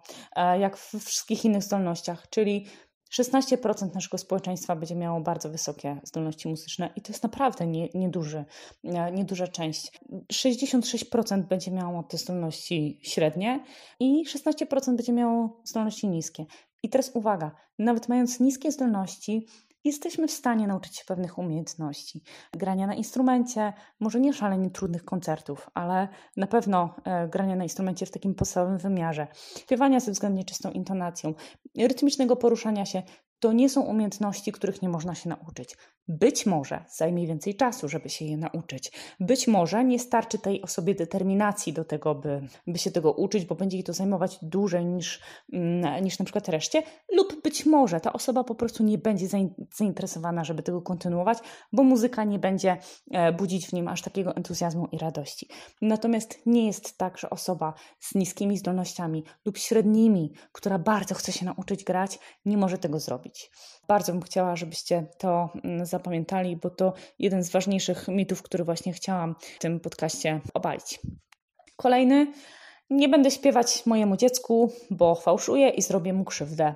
jak 0.60 0.78
w 0.78 0.96
wszystkich 1.06 1.46
innych 1.46 1.64
zdolnościach, 1.64 2.30
czyli 2.30 2.66
16% 3.12 3.94
naszego 3.94 4.18
społeczeństwa 4.18 4.76
będzie 4.76 4.96
miało 4.96 5.22
bardzo 5.22 5.50
wysokie 5.50 6.02
zdolności 6.04 6.48
muzyczne 6.48 6.90
i 6.96 7.02
to 7.02 7.12
jest 7.12 7.24
naprawdę 7.24 7.68
nie, 7.68 7.90
nieduży, 7.94 8.46
nieduża 9.14 9.48
część. 9.48 9.92
66% 10.34 11.42
będzie 11.42 11.72
miało 11.72 12.04
te 12.04 12.18
zdolności 12.18 13.00
średnie 13.04 13.64
i 14.00 14.26
16% 14.26 14.96
będzie 14.96 15.14
miało 15.14 15.62
zdolności 15.64 16.08
niskie. 16.08 16.46
I 16.84 16.90
teraz 16.90 17.12
uwaga, 17.14 17.52
nawet 17.80 18.08
mając 18.10 18.40
niskie 18.40 18.72
zdolności, 18.72 19.48
jesteśmy 19.88 20.28
w 20.28 20.32
stanie 20.32 20.68
nauczyć 20.68 20.98
się 20.98 21.06
pewnych 21.06 21.38
umiejętności. 21.38 22.24
Grania 22.54 22.88
na 22.88 22.96
instrumencie, 22.96 23.74
może 24.00 24.20
nie 24.20 24.34
szalenie 24.34 24.70
trudnych 24.70 25.06
koncertów, 25.06 25.70
ale 25.74 26.08
na 26.38 26.48
pewno 26.48 26.96
e, 27.04 27.28
grania 27.28 27.56
na 27.56 27.64
instrumencie 27.64 28.06
w 28.06 28.12
takim 28.12 28.36
podstawowym 28.36 28.78
wymiarze. 28.78 29.28
Śpiewania 29.58 30.00
ze 30.00 30.12
względnie 30.12 30.44
czystą 30.44 30.72
intonacją, 30.72 31.34
rytmicznego 31.78 32.36
poruszania 32.36 32.86
się, 32.86 33.04
to 33.40 33.54
nie 33.54 33.70
są 33.70 33.82
umiejętności, 33.82 34.52
których 34.52 34.82
nie 34.82 34.90
można 34.90 35.16
się 35.16 35.30
nauczyć. 35.30 35.78
Być 36.08 36.46
może 36.46 36.86
zajmie 36.90 37.28
więcej 37.28 37.56
czasu, 37.56 37.90
żeby 37.90 38.10
się 38.10 38.26
je 38.26 38.38
nauczyć. 38.38 38.92
Być 39.20 39.48
może 39.48 39.86
nie 39.86 40.00
starczy 40.00 40.40
tej 40.40 40.62
osobie 40.62 40.96
determinacji 40.96 41.74
do 41.74 41.86
tego, 41.86 42.16
by, 42.16 42.48
by 42.68 42.78
się 42.78 42.92
tego 42.92 43.12
uczyć, 43.12 43.46
bo 43.46 43.56
będzie 43.56 43.78
jej 43.78 43.84
to 43.84 43.94
zajmować 43.94 44.38
dłużej 44.42 44.86
niż, 44.86 45.22
mm, 45.54 46.04
niż 46.04 46.20
na 46.20 46.26
przykład 46.26 46.50
reszcie, 46.50 46.84
lub 47.14 47.42
być 47.44 47.66
może 47.66 48.00
ta 48.00 48.14
osoba 48.14 48.44
po 48.44 48.56
prostu 48.56 48.84
nie 48.84 48.98
będzie 48.98 49.28
zainteresowana, 49.74 50.44
żeby 50.44 50.64
tego 50.64 50.82
kontynuować, 50.82 51.38
bo 51.74 51.84
muzyka 51.84 52.24
nie 52.24 52.40
będzie 52.40 52.78
e, 53.12 53.34
budzić 53.34 53.68
w 53.68 53.74
nim 53.74 53.88
aż 53.88 54.02
takiego 54.02 54.36
entuzjazmu 54.36 54.88
i 54.92 54.98
radości. 54.98 55.48
Natomiast 55.82 56.40
nie 56.46 56.66
jest 56.66 56.98
tak, 56.98 57.18
że 57.18 57.30
osoba 57.30 57.74
z 58.00 58.16
niskimi 58.16 58.58
zdolnościami 58.58 59.24
lub 59.46 59.58
średnimi, 59.58 60.34
która 60.52 60.80
bardzo 60.80 61.16
chce 61.16 61.32
się 61.32 61.46
nauczyć 61.46 61.84
grać, 61.84 62.20
nie 62.46 62.58
może 62.58 62.78
tego 62.78 63.00
zrobić. 63.00 63.27
Bardzo 63.88 64.12
bym 64.12 64.22
chciała, 64.22 64.56
żebyście 64.56 65.08
to 65.18 65.50
mm, 65.64 65.86
zapamiętali, 65.86 66.56
bo 66.56 66.70
to 66.70 66.94
jeden 67.20 67.44
z 67.44 67.50
ważniejszych 67.50 68.08
mitów, 68.08 68.42
który 68.42 68.64
właśnie 68.64 68.94
chciałam 68.94 69.36
w 69.56 69.60
tym 69.60 69.80
podcaście 69.80 70.42
obalić. 70.54 71.00
Kolejny. 71.76 72.34
Nie 72.90 73.10
będę 73.10 73.32
śpiewać 73.32 73.86
mojemu 73.86 74.18
dziecku, 74.18 74.72
bo 74.90 75.16
fałszuję 75.16 75.70
i 75.70 75.82
zrobię 75.82 76.14
mu 76.14 76.26
krzywdę. 76.26 76.76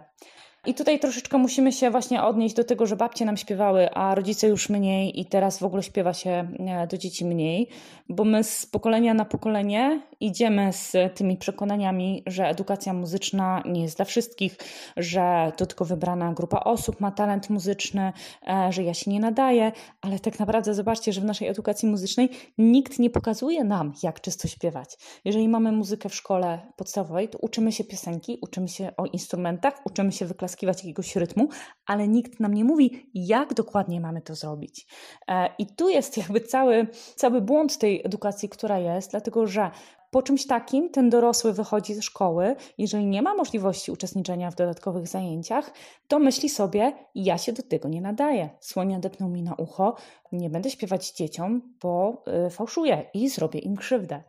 I 0.67 0.74
tutaj 0.74 1.00
troszeczkę 1.00 1.38
musimy 1.38 1.71
się 1.71 1.91
właśnie 1.91 2.24
odnieść 2.24 2.56
do 2.56 2.63
tego, 2.63 2.86
że 2.86 2.95
babcie 2.95 3.26
nam 3.26 3.38
śpiewały, 3.38 3.93
a 3.93 4.15
rodzice 4.15 4.47
już 4.47 4.69
mniej 4.69 5.19
i 5.19 5.26
teraz 5.26 5.60
w 5.60 5.63
ogóle 5.63 5.84
śpiewa 5.84 6.13
się 6.13 6.47
e, 6.60 6.88
do 6.88 6.97
dzieci 6.97 7.26
mniej, 7.26 7.67
bo 8.10 8.24
my 8.24 8.43
z 8.43 8.65
pokolenia 8.65 9.13
na 9.13 9.26
pokolenie 9.26 10.02
idziemy 10.19 10.74
z 10.74 11.15
tymi 11.15 11.38
przekonaniami, 11.38 12.24
że 12.28 12.47
edukacja 12.47 12.93
muzyczna 12.93 13.63
nie 13.65 13.84
jest 13.84 13.97
dla 13.97 14.06
wszystkich, 14.06 14.58
że 14.97 15.52
to 15.58 15.65
tylko 15.65 15.86
wybrana 15.86 16.34
grupa 16.34 16.60
osób 16.60 17.00
ma 17.00 17.12
talent 17.12 17.50
muzyczny, 17.50 18.13
e, 18.47 18.71
że 18.71 18.84
ja 18.84 18.93
się 18.93 19.12
nie 19.12 19.19
nadaję, 19.19 19.71
ale 20.02 20.19
tak 20.19 20.39
naprawdę 20.39 20.74
zobaczcie, 20.74 21.13
że 21.13 21.21
w 21.21 21.26
naszej 21.26 21.47
edukacji 21.47 21.89
muzycznej 21.89 22.30
nikt 22.58 23.00
nie 23.00 23.10
pokazuje 23.10 23.63
nam, 23.63 23.93
jak 24.04 24.21
czysto 24.21 24.47
śpiewać. 24.47 24.97
Jeżeli 25.26 25.50
mamy 25.50 25.71
muzykę 25.71 26.10
w 26.10 26.15
szkole 26.15 26.60
podstawowej, 26.76 27.30
to 27.30 27.38
uczymy 27.41 27.71
się 27.71 27.84
piosenki, 27.84 28.38
uczymy 28.41 28.67
się 28.67 28.91
o 28.97 29.06
instrumentach, 29.06 29.82
uczymy 29.86 30.12
się 30.12 30.26
wyklasować 30.26 30.51
wyklaskiwać 30.52 30.78
jakiegoś 30.78 31.16
rytmu, 31.16 31.50
ale 31.86 32.08
nikt 32.08 32.40
nam 32.40 32.54
nie 32.54 32.64
mówi, 32.64 33.10
jak 33.14 33.54
dokładnie 33.54 34.02
mamy 34.02 34.22
to 34.22 34.36
zrobić. 34.36 34.88
E, 35.28 35.50
I 35.58 35.66
tu 35.66 35.90
jest 35.90 36.18
jakby 36.18 36.42
cały, 36.42 36.88
cały 37.16 37.42
błąd 37.42 37.78
tej 37.78 38.06
edukacji, 38.06 38.50
która 38.50 38.80
jest, 38.80 39.12
dlatego 39.12 39.48
że 39.48 39.72
po 40.12 40.22
czymś 40.22 40.48
takim 40.48 40.90
ten 40.90 41.10
dorosły 41.10 41.54
wychodzi 41.54 41.94
ze 41.94 42.02
szkoły, 42.02 42.56
jeżeli 42.78 43.06
nie 43.06 43.22
ma 43.22 43.36
możliwości 43.36 43.92
uczestniczenia 43.92 44.52
w 44.52 44.56
dodatkowych 44.56 45.08
zajęciach, 45.08 45.72
to 46.08 46.20
myśli 46.20 46.50
sobie, 46.50 46.94
ja 47.16 47.38
się 47.38 47.54
do 47.54 47.64
tego 47.64 47.90
nie 47.90 48.02
nadaję. 48.02 48.50
Słonia 48.60 49.00
depnął 49.00 49.30
mi 49.30 49.44
na 49.44 49.56
ucho, 49.56 49.96
nie 50.32 50.50
będę 50.50 50.70
śpiewać 50.70 51.12
dzieciom, 51.12 51.62
bo 51.82 52.24
y, 52.48 52.50
fałszuję 52.50 53.10
i 53.13 53.30
zrobię 53.30 53.60
im 53.60 53.76
krzywdę. 53.76 54.24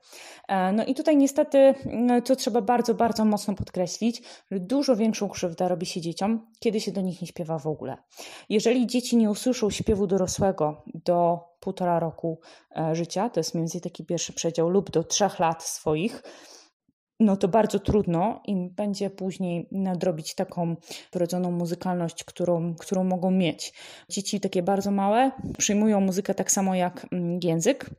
E, 0.48 0.72
no 0.72 0.84
i 0.84 0.94
tutaj 0.94 1.16
niestety, 1.16 1.74
co 2.24 2.36
trzeba 2.36 2.60
bardzo, 2.60 2.94
bardzo 2.94 3.24
mocno 3.24 3.54
podkreślić, 3.54 4.22
że 4.50 4.60
dużo 4.60 4.96
większą 4.96 5.28
krzywdę 5.28 5.68
robi 5.68 5.86
się 5.86 6.00
dzieciom, 6.00 6.46
kiedy 6.60 6.80
się 6.80 6.92
do 6.92 7.00
nich 7.00 7.22
nie 7.22 7.28
śpiewa 7.28 7.58
w 7.58 7.66
ogóle. 7.66 7.96
Jeżeli 8.48 8.86
dzieci 8.86 9.16
nie 9.16 9.30
usłyszą 9.30 9.70
śpiewu 9.70 10.06
dorosłego 10.06 10.84
do 10.94 11.40
półtora 11.60 12.00
roku 12.00 12.40
e, 12.76 12.94
życia, 12.94 13.30
to 13.30 13.40
jest 13.40 13.54
mniej 13.54 13.62
więcej 13.62 13.80
taki 13.80 14.04
pierwszy 14.04 14.32
przedział, 14.32 14.68
lub 14.68 14.90
do 14.90 15.04
trzech 15.04 15.38
lat 15.38 15.62
swoich, 15.62 16.22
no 17.20 17.36
to 17.36 17.48
bardzo 17.48 17.78
trudno 17.78 18.42
im 18.46 18.70
będzie 18.70 19.10
później 19.10 19.68
nadrobić 19.72 20.34
taką 20.34 20.76
wrodzoną 21.12 21.50
muzykalność, 21.50 22.24
którą, 22.24 22.74
którą 22.74 23.04
mogą 23.04 23.30
mieć. 23.30 23.72
Dzieci 24.08 24.40
takie 24.40 24.62
bardzo 24.62 24.90
małe 24.90 25.30
przyjmują 25.58 26.00
muzykę 26.00 26.34
tak 26.34 26.50
samo 26.52 26.74
jak 26.74 27.06
mm, 27.12 27.40
język, 27.42 27.90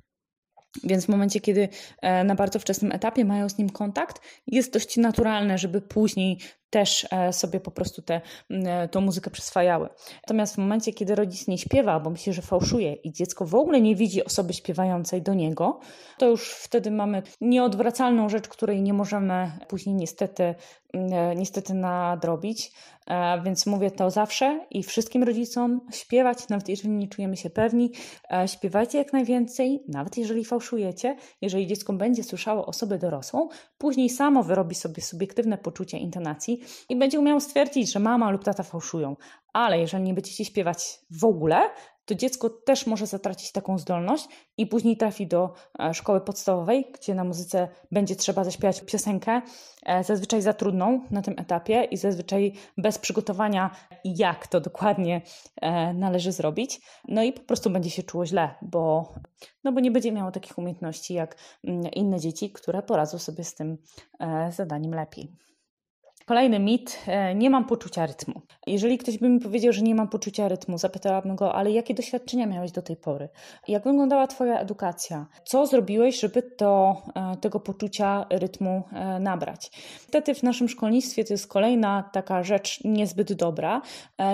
więc 0.84 1.06
w 1.06 1.10
momencie, 1.10 1.40
kiedy 1.40 1.70
e, 2.02 2.24
na 2.24 2.36
bardzo 2.36 2.60
wczesnym 2.60 2.92
etapie 2.92 3.26
mają 3.26 3.50
z 3.50 3.58
nim 3.58 3.70
kontakt, 3.70 4.22
jest 4.48 4.74
dość 4.74 4.98
naturalne, 4.98 5.58
żeby 5.58 5.82
później 5.82 6.38
też 6.74 7.08
e, 7.12 7.34
sobie 7.34 7.60
po 7.60 7.72
prostu 7.72 8.02
tę 8.02 8.22
e, 8.50 8.88
tą 8.88 9.02
muzykę 9.02 9.32
przyswajały. 9.32 9.90
Natomiast 10.16 10.56
w 10.56 10.58
momencie, 10.58 10.94
kiedy 10.94 11.16
rodzic 11.16 11.48
nie 11.48 11.58
śpiewa, 11.58 12.00
bo 12.00 12.10
myśli, 12.10 12.34
że 12.34 12.42
fałszuje 12.42 12.94
i 12.94 13.12
dziecko 13.12 13.46
w 13.46 13.56
ogóle 13.56 13.82
nie 13.82 13.96
widzi 13.96 14.26
osoby 14.26 14.54
śpiewającej 14.54 15.22
do 15.22 15.34
niego, 15.34 15.80
to 16.18 16.30
już 16.30 16.50
wtedy 16.54 16.92
mamy 16.92 17.24
nieodwracalną 17.42 18.30
rzecz, 18.30 18.48
której 18.48 18.82
nie 18.82 18.94
możemy 18.94 19.52
później 19.68 19.96
niestety, 19.96 20.56
niestety 21.36 21.74
nadrobić. 21.74 22.72
E, 23.08 23.42
więc 23.42 23.66
mówię 23.66 23.92
to 23.92 24.12
zawsze 24.12 24.66
i 24.72 24.84
wszystkim 24.84 25.24
rodzicom 25.24 25.82
śpiewać, 25.92 26.50
nawet 26.50 26.70
jeżeli 26.70 26.90
nie 26.90 27.08
czujemy 27.08 27.38
się 27.38 27.50
pewni, 27.50 27.92
e, 28.32 28.48
śpiewajcie 28.48 28.98
jak 28.98 29.14
najwięcej, 29.14 29.84
nawet 29.88 30.18
jeżeli 30.18 30.46
fałszujecie. 30.46 31.16
Jeżeli 31.42 31.68
dziecko 31.68 31.94
będzie 31.94 32.24
słyszało 32.24 32.66
osobę 32.66 32.98
dorosłą, 32.98 33.50
później 33.78 34.10
samo 34.10 34.44
wyrobi 34.44 34.76
sobie 34.76 35.02
subiektywne 35.02 35.58
poczucie 35.58 35.98
intonacji 35.98 36.60
i 36.90 36.96
będzie 36.96 37.20
umiał 37.20 37.40
stwierdzić, 37.40 37.94
że 37.94 38.00
mama 38.00 38.32
lub 38.32 38.44
tata 38.44 38.64
fałszują. 38.64 39.16
Ale 39.54 39.80
jeżeli 39.80 40.04
nie 40.04 40.14
będziecie 40.14 40.46
śpiewać 40.46 41.00
w 41.12 41.26
ogóle, 41.26 41.70
to 42.06 42.16
dziecko 42.16 42.50
też 42.50 42.88
może 42.88 43.08
zatracić 43.08 43.52
taką 43.52 43.78
zdolność 43.78 44.28
i 44.58 44.68
później 44.68 44.98
trafi 44.98 45.28
do 45.28 45.54
e, 45.80 45.94
szkoły 45.94 46.22
podstawowej, 46.22 46.92
gdzie 46.94 47.16
na 47.16 47.24
muzyce 47.24 47.68
będzie 47.92 48.16
trzeba 48.16 48.44
zaśpiewać 48.44 48.82
piosenkę, 48.82 49.42
e, 49.86 50.04
zazwyczaj 50.04 50.42
za 50.42 50.54
trudną 50.54 51.02
na 51.12 51.22
tym 51.22 51.36
etapie 51.38 51.84
i 51.84 51.98
zazwyczaj 51.98 52.54
bez 52.78 52.98
przygotowania, 52.98 53.76
jak 54.06 54.48
to 54.48 54.62
dokładnie 54.62 55.22
e, 55.62 55.94
należy 55.94 56.32
zrobić. 56.32 56.82
No 57.08 57.24
i 57.24 57.34
po 57.34 57.42
prostu 57.42 57.70
będzie 57.70 57.90
się 57.90 58.04
czuło 58.04 58.26
źle, 58.26 58.56
bo, 58.62 59.14
no 59.64 59.72
bo 59.72 59.80
nie 59.80 59.92
będzie 59.92 60.12
miało 60.12 60.32
takich 60.32 60.58
umiejętności 60.58 61.14
jak 61.14 61.38
mm, 61.64 61.92
inne 61.92 62.20
dzieci, 62.20 62.52
które 62.52 62.82
poradzą 62.84 63.20
sobie 63.20 63.44
z 63.44 63.56
tym 63.56 63.78
zadaniem 64.50 64.96
lepiej. 64.96 65.32
Kolejny 66.26 66.60
mit, 66.60 67.00
e, 67.08 67.36
nie 67.36 67.50
mam 67.50 67.66
poczucia 67.66 68.06
rytmu. 68.06 68.42
Jeżeli 68.68 68.98
ktoś 68.98 69.18
by 69.18 69.30
mi 69.30 69.40
powiedział, 69.40 69.74
że 69.74 69.82
nie 69.82 69.96
mam 69.96 70.08
poczucia 70.08 70.48
rytmu, 70.48 70.78
zapytałabym 70.78 71.36
go, 71.36 71.56
ale 71.56 71.72
jakie 71.72 71.94
doświadczenia 71.94 72.46
miałeś 72.46 72.72
do 72.72 72.82
tej 72.82 72.96
pory? 72.96 73.30
Jak 73.68 73.84
wyglądała 73.84 74.28
Twoja 74.28 74.60
edukacja? 74.60 75.26
Co 75.46 75.66
zrobiłeś, 75.66 76.20
żeby 76.20 76.42
to, 76.42 77.02
e, 77.16 77.38
tego 77.38 77.60
poczucia 77.60 78.26
rytmu 78.30 78.84
e, 78.92 79.20
nabrać? 79.20 79.72
Niestety 80.02 80.36
w 80.36 80.44
naszym 80.44 80.70
szkolnictwie 80.70 81.26
to 81.26 81.34
jest 81.34 81.48
kolejna 81.48 82.10
taka 82.14 82.44
rzecz 82.44 82.84
niezbyt 82.84 83.34
dobra. 83.34 83.82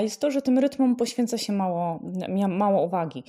Jest 0.02 0.22
to, 0.22 0.32
że 0.32 0.42
tym 0.42 0.60
rytmom 0.60 0.96
poświęca 0.96 1.38
się 1.38 1.54
mało, 1.54 2.00
mało 2.50 2.86
uwagi. 2.86 3.24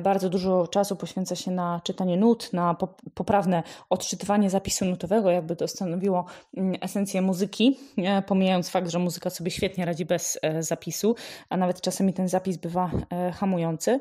Bardzo 0.00 0.28
dużo 0.28 0.66
czasu 0.66 0.96
poświęca 0.96 1.36
się 1.36 1.50
na 1.50 1.80
czytanie 1.84 2.16
nut, 2.16 2.52
na 2.52 2.76
poprawne 3.14 3.62
odczytywanie 3.90 4.50
zapisu 4.50 4.84
nutowego, 4.84 5.30
jakby 5.30 5.56
to 5.56 5.68
stanowiło 5.68 6.24
mm, 6.56 6.74
esencję 6.82 7.22
muzyki 7.22 7.76
pomijając 8.26 8.70
fakt, 8.70 8.90
że 8.90 8.98
muzyka 8.98 9.30
sobie 9.30 9.50
świetnie 9.50 9.84
radzi 9.84 10.04
bez 10.04 10.38
e, 10.42 10.62
zapisu, 10.62 11.14
a 11.48 11.56
nawet 11.56 11.80
czasami 11.80 12.12
ten 12.12 12.28
zapis 12.28 12.56
bywa 12.56 12.90
e, 13.10 13.32
hamujący. 13.32 14.00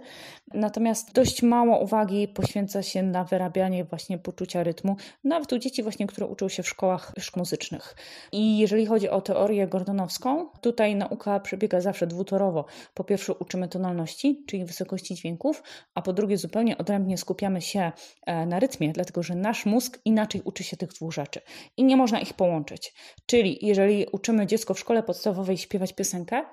Natomiast 0.53 1.13
dość 1.13 1.43
mało 1.43 1.79
uwagi 1.79 2.27
poświęca 2.27 2.83
się 2.83 3.03
na 3.03 3.23
wyrabianie 3.23 3.83
właśnie 3.83 4.17
poczucia 4.17 4.63
rytmu, 4.63 4.95
nawet 5.23 5.53
u 5.53 5.57
dzieci 5.57 5.83
właśnie, 5.83 6.07
które 6.07 6.27
uczą 6.27 6.49
się 6.49 6.63
w 6.63 6.69
szkołach 6.69 7.13
muzycznych. 7.35 7.95
I 8.31 8.57
jeżeli 8.57 8.85
chodzi 8.85 9.09
o 9.09 9.21
teorię 9.21 9.67
gordonowską, 9.67 10.49
tutaj 10.61 10.95
nauka 10.95 11.39
przebiega 11.39 11.81
zawsze 11.81 12.07
dwutorowo. 12.07 12.65
Po 12.93 13.03
pierwsze 13.03 13.33
uczymy 13.33 13.67
tonalności, 13.67 14.43
czyli 14.47 14.65
wysokości 14.65 15.15
dźwięków, 15.15 15.63
a 15.95 16.01
po 16.01 16.13
drugie 16.13 16.37
zupełnie 16.37 16.77
odrębnie 16.77 17.17
skupiamy 17.17 17.61
się 17.61 17.91
e, 18.25 18.45
na 18.45 18.59
rytmie, 18.59 18.93
dlatego 18.93 19.23
że 19.23 19.35
nasz 19.35 19.65
mózg 19.65 19.99
inaczej 20.05 20.41
uczy 20.45 20.63
się 20.63 20.77
tych 20.77 20.89
dwóch 20.89 21.13
rzeczy 21.13 21.41
i 21.77 21.83
nie 21.83 21.97
można 21.97 22.19
ich 22.19 22.33
połączyć. 22.33 22.93
Czyli 23.25 23.59
jeżeli 23.61 23.86
jeżeli 23.87 24.05
uczymy 24.11 24.47
dziecko 24.47 24.73
w 24.73 24.79
szkole 24.79 25.03
podstawowej 25.03 25.57
śpiewać 25.57 25.93
piosenkę, 25.93 26.43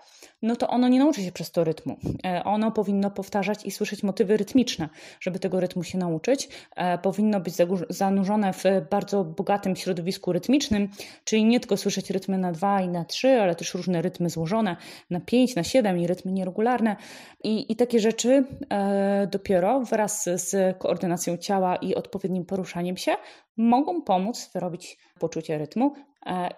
no 0.43 0.57
to 0.57 0.69
ono 0.69 0.89
nie 0.89 0.99
nauczy 0.99 1.23
się 1.23 1.33
przez 1.33 1.51
to 1.51 1.65
rytmu. 1.65 1.97
E, 2.25 2.45
ono 2.45 2.71
powinno 2.71 3.11
powtarzać 3.11 3.67
i 3.67 3.71
słyszeć 3.71 4.03
motywy 4.03 4.37
rytmiczne, 4.37 4.89
żeby 5.21 5.39
tego 5.39 5.61
rytmu 5.61 5.85
się 5.85 5.99
nauczyć. 5.99 6.49
E, 6.77 6.99
powinno 6.99 7.41
być 7.41 7.55
zanurzone 7.91 8.53
w 8.53 8.65
bardzo 8.91 9.25
bogatym 9.25 9.77
środowisku 9.77 10.33
rytmicznym, 10.33 10.89
czyli 11.25 11.45
nie 11.45 11.61
tylko 11.61 11.77
słyszeć 11.77 12.11
rytmy 12.11 12.39
na 12.39 12.53
dwa 12.53 12.81
i 12.81 12.89
na 12.89 13.05
trzy, 13.05 13.29
ale 13.29 13.55
też 13.55 13.75
różne 13.75 14.03
rytmy 14.03 14.31
złożone 14.31 14.77
na 15.11 15.21
pięć, 15.21 15.57
na 15.57 15.65
siedem 15.65 15.99
i 15.99 16.07
rytmy 16.07 16.33
nieregularne. 16.33 16.97
I, 17.45 17.73
i 17.73 17.77
takie 17.77 18.01
rzeczy 18.01 18.45
e, 18.71 19.29
dopiero 19.33 19.81
wraz 19.81 20.25
z 20.25 20.79
koordynacją 20.79 21.37
ciała 21.37 21.77
i 21.77 21.95
odpowiednim 21.95 22.45
poruszaniem 22.45 22.97
się 22.97 23.17
mogą 23.57 24.03
pomóc 24.03 24.51
wyrobić 24.55 24.99
poczucie 25.19 25.59
rytmu, 25.59 25.95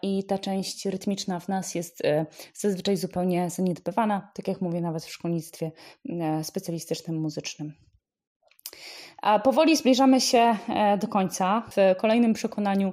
i 0.02 0.24
ta 0.24 0.38
część 0.38 0.86
rytmiczna 0.86 1.40
w 1.40 1.48
nas 1.48 1.74
jest 1.74 2.02
zazwyczaj 2.54 2.96
zupełnie 2.96 3.50
zaniedbywana, 3.50 4.30
tak 4.34 4.48
jak 4.48 4.60
mówię, 4.60 4.80
nawet 4.80 5.04
w 5.04 5.10
szkolnictwie 5.10 5.70
specjalistycznym 6.42 7.20
muzycznym. 7.20 7.72
A 9.22 9.38
powoli 9.38 9.76
zbliżamy 9.76 10.20
się 10.20 10.56
do 11.00 11.08
końca. 11.08 11.62
W 11.70 11.96
kolejnym 12.00 12.32
przekonaniu 12.32 12.92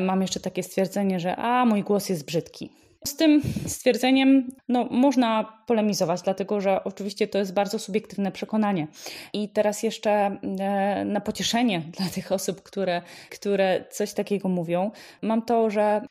mam 0.00 0.22
jeszcze 0.22 0.40
takie 0.40 0.62
stwierdzenie, 0.62 1.20
że 1.20 1.36
a 1.36 1.66
mój 1.66 1.82
głos 1.82 2.08
jest 2.08 2.26
brzydki. 2.26 2.70
Z 3.04 3.16
tym 3.16 3.42
stwierdzeniem 3.66 4.48
no, 4.68 4.84
można 4.84 5.62
polemizować, 5.66 6.22
dlatego 6.22 6.60
że 6.60 6.84
oczywiście 6.84 7.28
to 7.28 7.38
jest 7.38 7.54
bardzo 7.54 7.78
subiektywne 7.78 8.32
przekonanie. 8.32 8.86
I 9.32 9.48
teraz 9.48 9.82
jeszcze 9.82 10.10
e, 10.10 11.04
na 11.04 11.20
pocieszenie 11.20 11.80
dla 11.98 12.06
tych 12.06 12.32
osób, 12.32 12.62
które, 12.62 13.02
które 13.30 13.84
coś 13.90 14.12
takiego 14.14 14.48
mówią, 14.48 14.90
mam 15.22 15.42
to, 15.42 15.70
że 15.70 16.02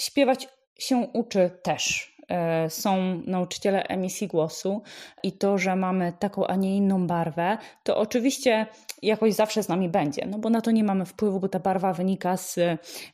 śpiewać 0.00 0.48
się 0.78 0.96
uczy 0.96 1.50
też. 1.62 2.15
E, 2.28 2.70
są 2.70 3.22
nauczyciele 3.26 3.82
emisji 3.82 4.28
głosu 4.28 4.82
i 5.22 5.32
to, 5.32 5.58
że 5.58 5.76
mamy 5.76 6.12
taką, 6.18 6.46
a 6.46 6.56
nie 6.56 6.76
inną 6.76 7.06
barwę, 7.06 7.58
to 7.82 7.96
oczywiście 7.96 8.66
jakoś 9.02 9.34
zawsze 9.34 9.62
z 9.62 9.68
nami 9.68 9.88
będzie, 9.88 10.26
no 10.26 10.38
bo 10.38 10.50
na 10.50 10.60
to 10.60 10.70
nie 10.70 10.84
mamy 10.84 11.04
wpływu, 11.04 11.40
bo 11.40 11.48
ta 11.48 11.58
barwa 11.58 11.92
wynika 11.92 12.36
z, 12.36 12.58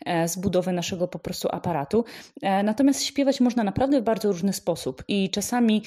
e, 0.04 0.28
z 0.28 0.36
budowy 0.36 0.72
naszego 0.72 1.08
po 1.08 1.18
prostu 1.18 1.48
aparatu. 1.50 2.04
E, 2.42 2.62
natomiast 2.62 3.04
śpiewać 3.04 3.40
można 3.40 3.64
naprawdę 3.64 4.00
w 4.00 4.04
bardzo 4.04 4.28
różny 4.28 4.52
sposób 4.52 5.04
i 5.08 5.30
czasami 5.30 5.82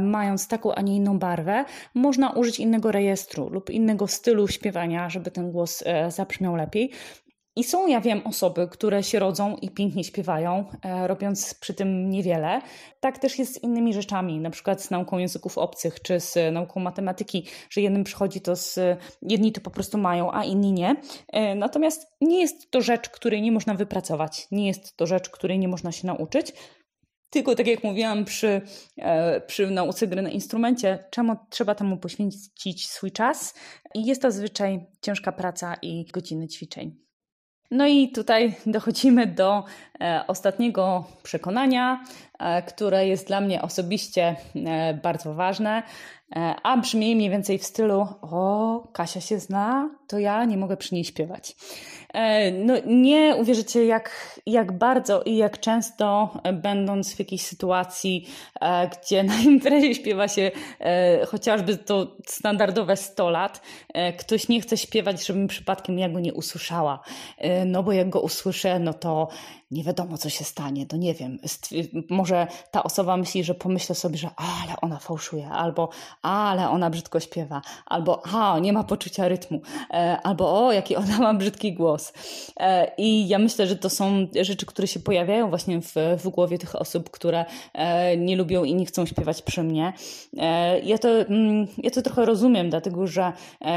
mając 0.00 0.48
taką, 0.48 0.74
a 0.74 0.80
nie 0.80 0.96
inną 0.96 1.18
barwę, 1.18 1.64
można 1.94 2.30
użyć 2.30 2.60
innego 2.60 2.92
rejestru 2.92 3.48
lub 3.48 3.70
innego 3.70 4.06
stylu 4.06 4.48
śpiewania, 4.48 5.10
żeby 5.10 5.30
ten 5.30 5.52
głos 5.52 5.84
zabrzmiał 6.08 6.56
lepiej. 6.56 6.90
I 7.58 7.64
są, 7.64 7.86
ja 7.86 8.00
wiem, 8.00 8.22
osoby, 8.24 8.68
które 8.68 9.02
się 9.02 9.18
rodzą 9.18 9.56
i 9.56 9.70
pięknie 9.70 10.04
śpiewają, 10.04 10.64
e, 10.82 11.06
robiąc 11.06 11.54
przy 11.54 11.74
tym 11.74 12.10
niewiele. 12.10 12.60
Tak 13.00 13.18
też 13.18 13.38
jest 13.38 13.54
z 13.54 13.62
innymi 13.62 13.94
rzeczami, 13.94 14.40
na 14.40 14.50
przykład 14.50 14.82
z 14.82 14.90
nauką 14.90 15.18
języków 15.18 15.58
obcych 15.58 16.02
czy 16.02 16.20
z 16.20 16.52
nauką 16.52 16.80
matematyki, 16.80 17.46
że 17.70 17.80
jednym 17.80 18.04
przychodzi 18.04 18.40
to 18.40 18.56
z, 18.56 18.78
jedni 19.22 19.52
to 19.52 19.60
po 19.60 19.70
prostu 19.70 19.98
mają, 19.98 20.32
a 20.32 20.44
inni 20.44 20.72
nie. 20.72 20.96
E, 21.32 21.54
natomiast 21.54 22.06
nie 22.20 22.40
jest 22.40 22.70
to 22.70 22.80
rzecz, 22.80 23.08
której 23.08 23.42
nie 23.42 23.52
można 23.52 23.74
wypracować, 23.74 24.46
nie 24.50 24.66
jest 24.66 24.96
to 24.96 25.06
rzecz, 25.06 25.30
której 25.30 25.58
nie 25.58 25.68
można 25.68 25.92
się 25.92 26.06
nauczyć. 26.06 26.52
Tylko 27.30 27.54
tak 27.54 27.66
jak 27.66 27.84
mówiłam 27.84 28.24
przy, 28.24 28.60
e, 28.98 29.40
przy 29.40 29.70
nauce 29.70 30.06
gry 30.06 30.22
na 30.22 30.30
instrumencie, 30.30 31.04
czemu 31.10 31.36
trzeba 31.50 31.74
temu 31.74 31.96
poświęcić 31.96 32.88
swój 32.88 33.12
czas 33.12 33.54
i 33.94 34.06
jest 34.06 34.22
to 34.22 34.30
zazwyczaj 34.30 34.86
ciężka 35.02 35.32
praca 35.32 35.76
i 35.82 36.06
godziny 36.12 36.48
ćwiczeń. 36.48 37.05
No 37.70 37.86
i 37.86 38.08
tutaj 38.08 38.54
dochodzimy 38.66 39.26
do 39.26 39.64
e, 40.00 40.24
ostatniego 40.26 41.04
przekonania, 41.22 42.04
które 42.66 43.06
jest 43.06 43.26
dla 43.26 43.40
mnie 43.40 43.62
osobiście 43.62 44.36
e, 44.54 44.94
bardzo 44.94 45.34
ważne, 45.34 45.82
a 46.62 46.76
brzmi 46.76 47.16
mniej 47.16 47.30
więcej 47.30 47.58
w 47.58 47.64
stylu: 47.64 48.06
O, 48.22 48.88
Kasia 48.92 49.20
się 49.20 49.38
zna, 49.38 49.90
to 50.08 50.18
ja 50.18 50.44
nie 50.44 50.56
mogę 50.56 50.76
przy 50.76 50.94
niej 50.94 51.04
śpiewać. 51.04 51.56
E, 52.16 52.50
no, 52.50 52.74
nie 52.86 53.36
uwierzycie, 53.36 53.84
jak, 53.84 54.40
jak 54.46 54.78
bardzo 54.78 55.22
i 55.22 55.36
jak 55.36 55.60
często, 55.60 56.30
e, 56.42 56.52
będąc 56.52 57.14
w 57.14 57.18
jakiejś 57.18 57.42
sytuacji, 57.42 58.26
e, 58.60 58.88
gdzie 58.88 59.22
na 59.24 59.38
imprezie 59.40 59.94
śpiewa 59.94 60.28
się 60.28 60.50
chociażby 61.28 61.76
to 61.76 62.16
standardowe 62.26 62.96
100 62.96 63.30
lat, 63.30 63.60
ktoś 64.18 64.48
nie 64.48 64.60
chce 64.60 64.76
śpiewać, 64.76 65.26
żebym 65.26 65.46
przypadkiem 65.46 65.98
ja 65.98 66.08
go 66.08 66.20
nie 66.20 66.34
usłyszała. 66.34 67.00
No 67.66 67.82
bo 67.82 67.92
jak 67.92 68.08
go 68.08 68.20
usłyszę, 68.20 68.78
no 68.78 68.94
to 68.94 69.28
nie 69.70 69.84
wiadomo, 69.84 70.18
co 70.18 70.30
się 70.30 70.44
stanie, 70.44 70.86
to 70.86 70.96
nie 70.96 71.14
wiem. 71.14 71.38
Może 72.10 72.25
ta 72.70 72.82
osoba 72.82 73.16
myśli, 73.16 73.44
że 73.44 73.54
pomyślę 73.54 73.94
sobie, 73.94 74.18
że 74.18 74.30
ale 74.36 74.80
ona 74.82 74.98
fałszuje, 74.98 75.48
albo 75.48 75.88
ale 76.22 76.70
ona 76.70 76.90
brzydko 76.90 77.20
śpiewa, 77.20 77.62
albo 77.86 78.22
a, 78.26 78.58
nie 78.58 78.72
ma 78.72 78.84
poczucia 78.84 79.28
rytmu, 79.28 79.60
albo 80.22 80.66
o, 80.66 80.72
jaki 80.72 80.96
ona 80.96 81.18
ma 81.18 81.34
brzydki 81.34 81.72
głos. 81.72 82.12
E, 82.56 82.90
I 82.98 83.28
ja 83.28 83.38
myślę, 83.38 83.66
że 83.66 83.76
to 83.76 83.90
są 83.90 84.26
rzeczy, 84.40 84.66
które 84.66 84.88
się 84.88 85.00
pojawiają 85.00 85.48
właśnie 85.48 85.80
w, 85.80 85.94
w 86.18 86.28
głowie 86.28 86.58
tych 86.58 86.76
osób, 86.76 87.10
które 87.10 87.44
e, 87.74 88.16
nie 88.16 88.36
lubią 88.36 88.64
i 88.64 88.74
nie 88.74 88.86
chcą 88.86 89.06
śpiewać 89.06 89.42
przy 89.42 89.62
mnie. 89.62 89.92
E, 90.36 90.80
ja 90.80 90.98
to, 90.98 91.08
mm, 91.08 91.66
ja 91.78 91.90
to 91.90 92.02
trochę 92.02 92.24
rozumiem, 92.24 92.70
dlatego 92.70 93.06
że 93.06 93.32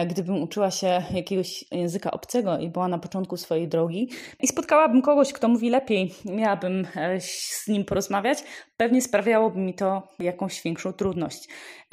gdybym 0.07 0.43
uczyła 0.43 0.71
się 0.71 1.03
jakiegoś 1.13 1.65
języka 1.71 2.12
obcego 2.12 2.57
i 2.57 2.69
była 2.69 2.88
na 2.88 2.97
początku 2.99 3.38
swojej 3.38 3.67
drogi 3.67 4.09
i 4.39 4.47
spotkałabym 4.47 5.01
kogoś, 5.01 5.33
kto 5.33 5.47
mówi 5.47 5.69
lepiej, 5.69 6.13
miałabym 6.25 6.88
z 7.19 7.67
nim 7.67 7.85
porozmawiać, 7.85 8.38
pewnie 8.78 9.02
sprawiałoby 9.02 9.60
mi 9.60 9.73
to 9.73 10.08
jakąś 10.19 10.62
większą 10.62 10.93
trudność. 10.93 11.47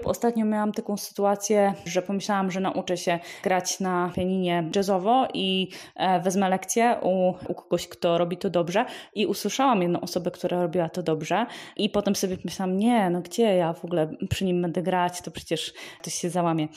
Ostatnio 0.05 0.45
miałam 0.45 0.73
taką 0.73 0.97
sytuację, 0.97 1.75
że 1.85 2.03
pomyślałam, 2.03 2.51
że 2.51 2.61
nauczę 2.61 2.97
się 2.97 3.19
grać 3.43 3.81
na 3.81 4.13
pianinie 4.15 4.71
jazzowo 4.77 5.29
i 5.35 5.69
e, 5.97 6.21
wezmę 6.21 6.49
lekcję 6.49 6.97
u, 7.03 7.35
u 7.49 7.55
kogoś, 7.55 7.89
kto 7.89 8.19
robi 8.19 8.37
to 8.37 8.51
dobrze 8.51 8.85
i 9.15 9.27
usłyszałam 9.27 9.83
jedną 9.83 10.01
osobę, 10.01 10.31
która 10.31 10.63
robiła 10.63 10.89
to 10.89 11.03
dobrze 11.03 11.47
i 11.77 11.91
potem 11.91 12.17
sobie 12.17 12.37
pomyślałam, 12.37 12.79
nie, 12.79 13.11
no 13.11 13.21
gdzie 13.21 13.43
ja 13.43 13.73
w 13.73 13.85
ogóle 13.85 14.11
przy 14.31 14.45
nim 14.45 14.63
będę 14.63 14.83
grać, 14.83 15.21
to 15.21 15.31
przecież 15.31 15.75
ktoś 16.01 16.15
się 16.15 16.31
załamie. 16.31 16.69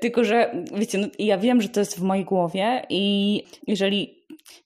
Tylko, 0.00 0.24
że 0.24 0.64
wiecie, 0.74 0.98
no, 0.98 1.06
ja 1.18 1.38
wiem, 1.38 1.62
że 1.62 1.68
to 1.68 1.80
jest 1.80 1.98
w 1.98 2.02
mojej 2.02 2.24
głowie 2.24 2.86
i 2.88 3.44
jeżeli 3.66 4.17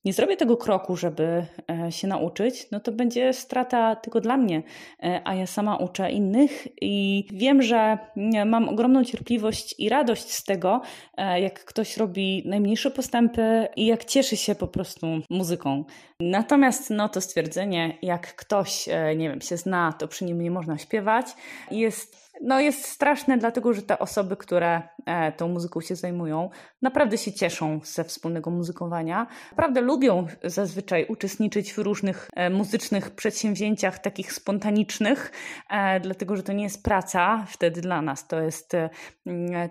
nie 0.05 0.13
zrobię 0.13 0.37
tego 0.37 0.57
kroku, 0.57 0.97
żeby 0.97 1.47
e, 1.71 1.93
się 1.93 2.09
nauczyć, 2.09 2.71
no 2.71 2.81
to 2.81 2.93
będzie 2.93 3.33
strata 3.33 3.97
tylko 3.97 4.21
dla 4.21 4.37
mnie, 4.37 4.63
e, 5.03 5.21
a 5.25 5.35
ja 5.35 5.47
sama 5.47 5.77
uczę 5.77 6.11
innych 6.11 6.83
i 6.83 7.27
wiem, 7.33 7.63
że 7.63 7.99
mam 8.47 8.69
ogromną 8.69 9.05
cierpliwość 9.05 9.75
i 9.79 9.89
radość 9.89 10.33
z 10.33 10.45
tego, 10.45 10.81
e, 11.17 11.41
jak 11.41 11.65
ktoś 11.65 11.97
robi 11.97 12.43
najmniejsze 12.47 12.91
postępy 12.91 13.69
i 13.77 13.87
jak 13.87 14.05
cieszy 14.05 14.37
się 14.37 14.55
po 14.55 14.69
prostu 14.69 15.07
muzyką. 15.31 15.85
Natomiast 16.21 16.91
no 16.91 17.09
to 17.09 17.21
stwierdzenie, 17.21 17.99
jak 18.03 18.35
ktoś, 18.35 18.87
nie 19.17 19.29
wiem, 19.29 19.41
się 19.41 19.57
zna, 19.57 19.93
to 19.93 20.09
przy 20.09 20.25
nim 20.25 20.43
nie 20.43 20.51
można 20.51 20.79
śpiewać, 20.79 21.27
jest 21.71 22.23
no 22.41 22.61
jest 22.61 22.85
straszne, 22.85 23.39
dlatego 23.39 23.73
że 23.73 23.83
te 23.83 23.99
osoby, 23.99 24.37
które 24.37 24.83
e, 25.07 25.33
tą 25.33 25.49
muzyką 25.49 25.81
się 25.81 25.97
zajmują, 25.97 26.51
naprawdę 26.83 27.19
się 27.19 27.33
cieszą 27.33 27.81
ze 27.85 28.05
wspólnego 28.05 28.51
muzykowania. 28.51 29.27
Naprawdę 29.51 29.81
lubią 29.81 30.27
zazwyczaj 30.45 31.07
uczestniczyć 31.09 31.73
w 31.73 31.79
różnych 31.79 32.31
e, 32.35 32.51
muzycznych 32.51 33.11
przedsięwzięciach, 33.11 33.99
takich 33.99 34.33
spontanicznych, 34.33 35.33
e, 35.71 36.01
dlatego 36.01 36.37
że 36.37 36.43
to 36.43 36.53
nie 36.53 36.65
jest 36.65 36.83
praca 36.83 37.47
wtedy 37.49 37.81
dla 37.81 38.03
nas. 38.03 38.27
To 38.27 38.41
jest, 38.41 38.71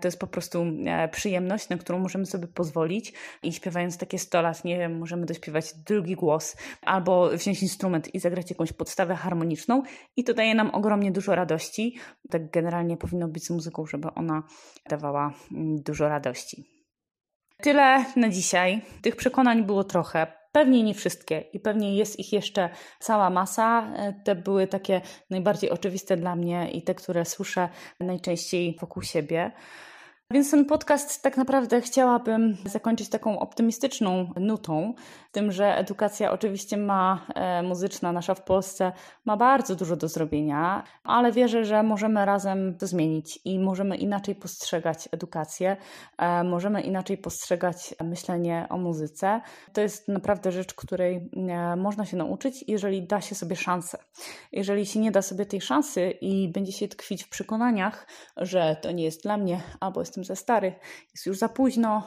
to 0.00 0.08
jest 0.08 0.18
po 0.18 0.26
prostu 0.26 0.64
przyjemność, 1.10 1.68
na 1.68 1.76
którą 1.76 1.98
możemy 1.98 2.26
sobie 2.26 2.46
pozwolić. 2.46 3.12
I 3.42 3.52
śpiewając 3.52 3.98
takie 3.98 4.18
100 4.18 4.42
lat, 4.42 4.64
nie 4.64 4.78
wiem, 4.78 4.98
możemy 4.98 5.26
dośpiewać 5.26 5.74
drugi 5.86 6.14
głos 6.14 6.56
albo 6.82 7.30
wziąć 7.30 7.62
instrument 7.62 8.14
i 8.14 8.20
zagrać 8.20 8.50
jakąś 8.50 8.72
podstawę 8.72 9.14
harmoniczną. 9.14 9.82
I 10.16 10.24
to 10.24 10.34
daje 10.34 10.54
nam 10.54 10.70
ogromnie 10.70 11.12
dużo 11.12 11.34
radości. 11.34 11.96
Tak 12.30 12.50
generalnie 12.50 12.96
powinno 12.96 13.28
być 13.28 13.44
z 13.44 13.50
muzyką, 13.50 13.86
żeby 13.86 14.08
ona 14.14 14.42
dawała 14.88 15.34
mm, 15.52 15.82
dużo 15.82 16.08
radości. 16.08 16.81
Tyle 17.62 18.04
na 18.16 18.28
dzisiaj. 18.28 18.80
Tych 19.02 19.16
przekonań 19.16 19.64
było 19.64 19.84
trochę. 19.84 20.26
Pewnie 20.52 20.82
nie 20.82 20.94
wszystkie 20.94 21.40
i 21.40 21.60
pewnie 21.60 21.96
jest 21.96 22.18
ich 22.18 22.32
jeszcze 22.32 22.68
cała 23.00 23.30
masa. 23.30 23.92
Te 24.24 24.34
były 24.34 24.66
takie 24.66 25.00
najbardziej 25.30 25.70
oczywiste 25.70 26.16
dla 26.16 26.36
mnie 26.36 26.70
i 26.70 26.82
te, 26.82 26.94
które 26.94 27.24
słyszę 27.24 27.68
najczęściej 28.00 28.76
wokół 28.80 29.02
siebie. 29.02 29.50
Więc 30.32 30.50
ten 30.50 30.64
podcast 30.64 31.22
tak 31.22 31.36
naprawdę 31.36 31.80
chciałabym 31.80 32.56
zakończyć 32.64 33.08
taką 33.08 33.38
optymistyczną 33.38 34.32
nutą, 34.36 34.94
tym, 35.32 35.52
że 35.52 35.76
edukacja 35.76 36.32
oczywiście 36.32 36.76
ma, 36.76 37.26
e, 37.34 37.62
muzyczna 37.62 38.12
nasza 38.12 38.34
w 38.34 38.44
Polsce, 38.44 38.92
ma 39.24 39.36
bardzo 39.36 39.76
dużo 39.76 39.96
do 39.96 40.08
zrobienia, 40.08 40.84
ale 41.04 41.32
wierzę, 41.32 41.64
że 41.64 41.82
możemy 41.82 42.24
razem 42.24 42.78
to 42.78 42.86
zmienić 42.86 43.38
i 43.44 43.58
możemy 43.58 43.96
inaczej 43.96 44.34
postrzegać 44.34 45.08
edukację, 45.12 45.76
e, 46.18 46.44
możemy 46.44 46.80
inaczej 46.80 47.18
postrzegać 47.18 47.94
myślenie 48.04 48.66
o 48.70 48.78
muzyce. 48.78 49.40
To 49.72 49.80
jest 49.80 50.08
naprawdę 50.08 50.52
rzecz, 50.52 50.74
której 50.74 51.30
e, 51.48 51.76
można 51.76 52.06
się 52.06 52.16
nauczyć, 52.16 52.64
jeżeli 52.68 53.06
da 53.06 53.20
się 53.20 53.34
sobie 53.34 53.56
szansę. 53.56 53.98
Jeżeli 54.52 54.86
się 54.86 55.00
nie 55.00 55.10
da 55.10 55.22
sobie 55.22 55.46
tej 55.46 55.60
szansy 55.60 56.10
i 56.20 56.48
będzie 56.48 56.72
się 56.72 56.88
tkwić 56.88 57.24
w 57.24 57.28
przekonaniach, 57.28 58.06
że 58.36 58.76
to 58.82 58.90
nie 58.90 59.04
jest 59.04 59.22
dla 59.22 59.36
mnie, 59.36 59.60
albo 59.80 60.00
jestem 60.00 60.21
za 60.24 60.36
stary, 60.36 60.74
jest 61.14 61.26
już 61.26 61.38
za 61.38 61.48
późno, 61.48 62.02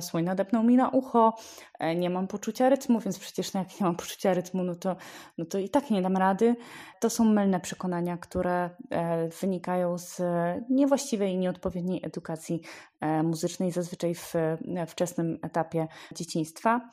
słoń 0.00 0.24
nadepnął 0.24 0.62
mi 0.62 0.76
na 0.76 0.88
ucho, 0.88 1.34
nie 1.96 2.10
mam 2.10 2.26
poczucia 2.26 2.68
rytmu, 2.68 3.00
więc 3.00 3.18
przecież 3.18 3.52
no 3.52 3.60
jak 3.60 3.80
nie 3.80 3.86
mam 3.86 3.96
poczucia 3.96 4.34
rytmu, 4.34 4.64
no 4.64 4.74
to, 4.74 4.96
no 5.38 5.44
to 5.44 5.58
i 5.58 5.68
tak 5.68 5.90
nie 5.90 6.02
dam 6.02 6.16
rady. 6.16 6.56
To 7.00 7.10
są 7.10 7.24
mylne 7.24 7.60
przekonania, 7.60 8.16
które 8.16 8.70
e, 8.90 9.28
wynikają 9.28 9.98
z 9.98 10.20
niewłaściwej 10.70 11.32
i 11.32 11.38
nieodpowiedniej 11.38 12.00
edukacji 12.04 12.62
e, 13.00 13.22
muzycznej, 13.22 13.70
zazwyczaj 13.70 14.14
w 14.14 14.34
wczesnym 14.86 15.38
etapie 15.42 15.88
dzieciństwa. 16.14 16.90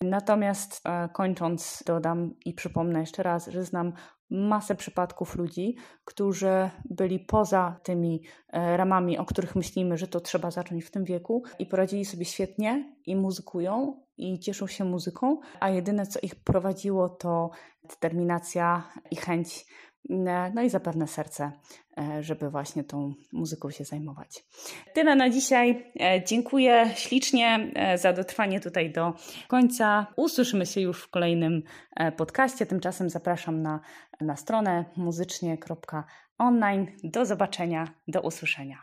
Natomiast 0.00 0.80
e, 0.84 1.08
kończąc, 1.08 1.82
dodam 1.86 2.34
i 2.44 2.54
przypomnę 2.54 3.00
jeszcze 3.00 3.22
raz, 3.22 3.46
że 3.46 3.64
znam 3.64 3.92
masę 4.30 4.74
przypadków 4.74 5.36
ludzi, 5.36 5.76
którzy 6.04 6.70
byli 6.84 7.20
poza 7.20 7.80
tymi 7.82 8.22
e, 8.48 8.76
ramami, 8.76 9.18
o 9.18 9.24
których 9.24 9.56
myślimy, 9.56 9.98
że 9.98 10.08
to 10.08 10.20
trzeba 10.20 10.50
zacząć 10.50 10.84
w 10.84 10.90
tym 10.90 11.04
wieku 11.04 11.42
i 11.58 11.66
poradzili 11.66 12.04
sobie 12.04 12.24
świetnie 12.24 12.96
i 13.06 13.16
muzykują 13.16 14.00
i 14.16 14.38
cieszą 14.38 14.66
się 14.66 14.84
muzyką, 14.84 15.40
a 15.60 15.70
jedyne 15.70 16.06
co 16.06 16.18
ich 16.22 16.34
prowadziło 16.34 17.08
to 17.08 17.50
determinacja 17.82 18.92
i 19.10 19.16
chęć 19.16 19.66
no 20.54 20.62
i 20.62 20.70
zapewne 20.70 21.06
serce, 21.06 21.52
e, 21.98 22.22
żeby 22.22 22.50
właśnie 22.50 22.84
tą 22.84 23.14
muzyką 23.32 23.70
się 23.70 23.84
zajmować. 23.84 24.44
Tyle 24.94 25.16
na 25.16 25.30
dzisiaj. 25.30 25.92
E, 26.00 26.24
dziękuję 26.24 26.90
ślicznie 26.94 27.70
e, 27.74 27.98
za 27.98 28.12
dotrwanie 28.12 28.60
tutaj 28.60 28.92
do 28.92 29.12
końca. 29.48 30.06
Usłyszymy 30.16 30.66
się 30.66 30.80
już 30.80 31.02
w 31.02 31.10
kolejnym 31.10 31.62
podcaście. 32.16 32.66
Tymczasem 32.66 33.10
zapraszam 33.10 33.62
na, 33.62 33.80
na 34.20 34.36
stronę 34.36 34.84
muzycznie.online. 34.96 36.86
Do 37.04 37.26
zobaczenia, 37.26 37.88
do 38.08 38.20
usłyszenia. 38.20 38.78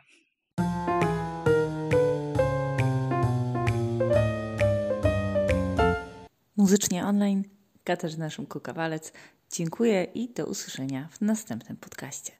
Muzycznie 6.57 7.05
online 7.05 7.43
Katarzyna 7.83 8.29
Szumko-Kawalec 8.29 9.11
Dziękuję 9.51 10.03
i 10.03 10.33
do 10.33 10.45
usłyszenia 10.45 11.09
w 11.11 11.21
następnym 11.21 11.77
podcaście. 11.77 12.31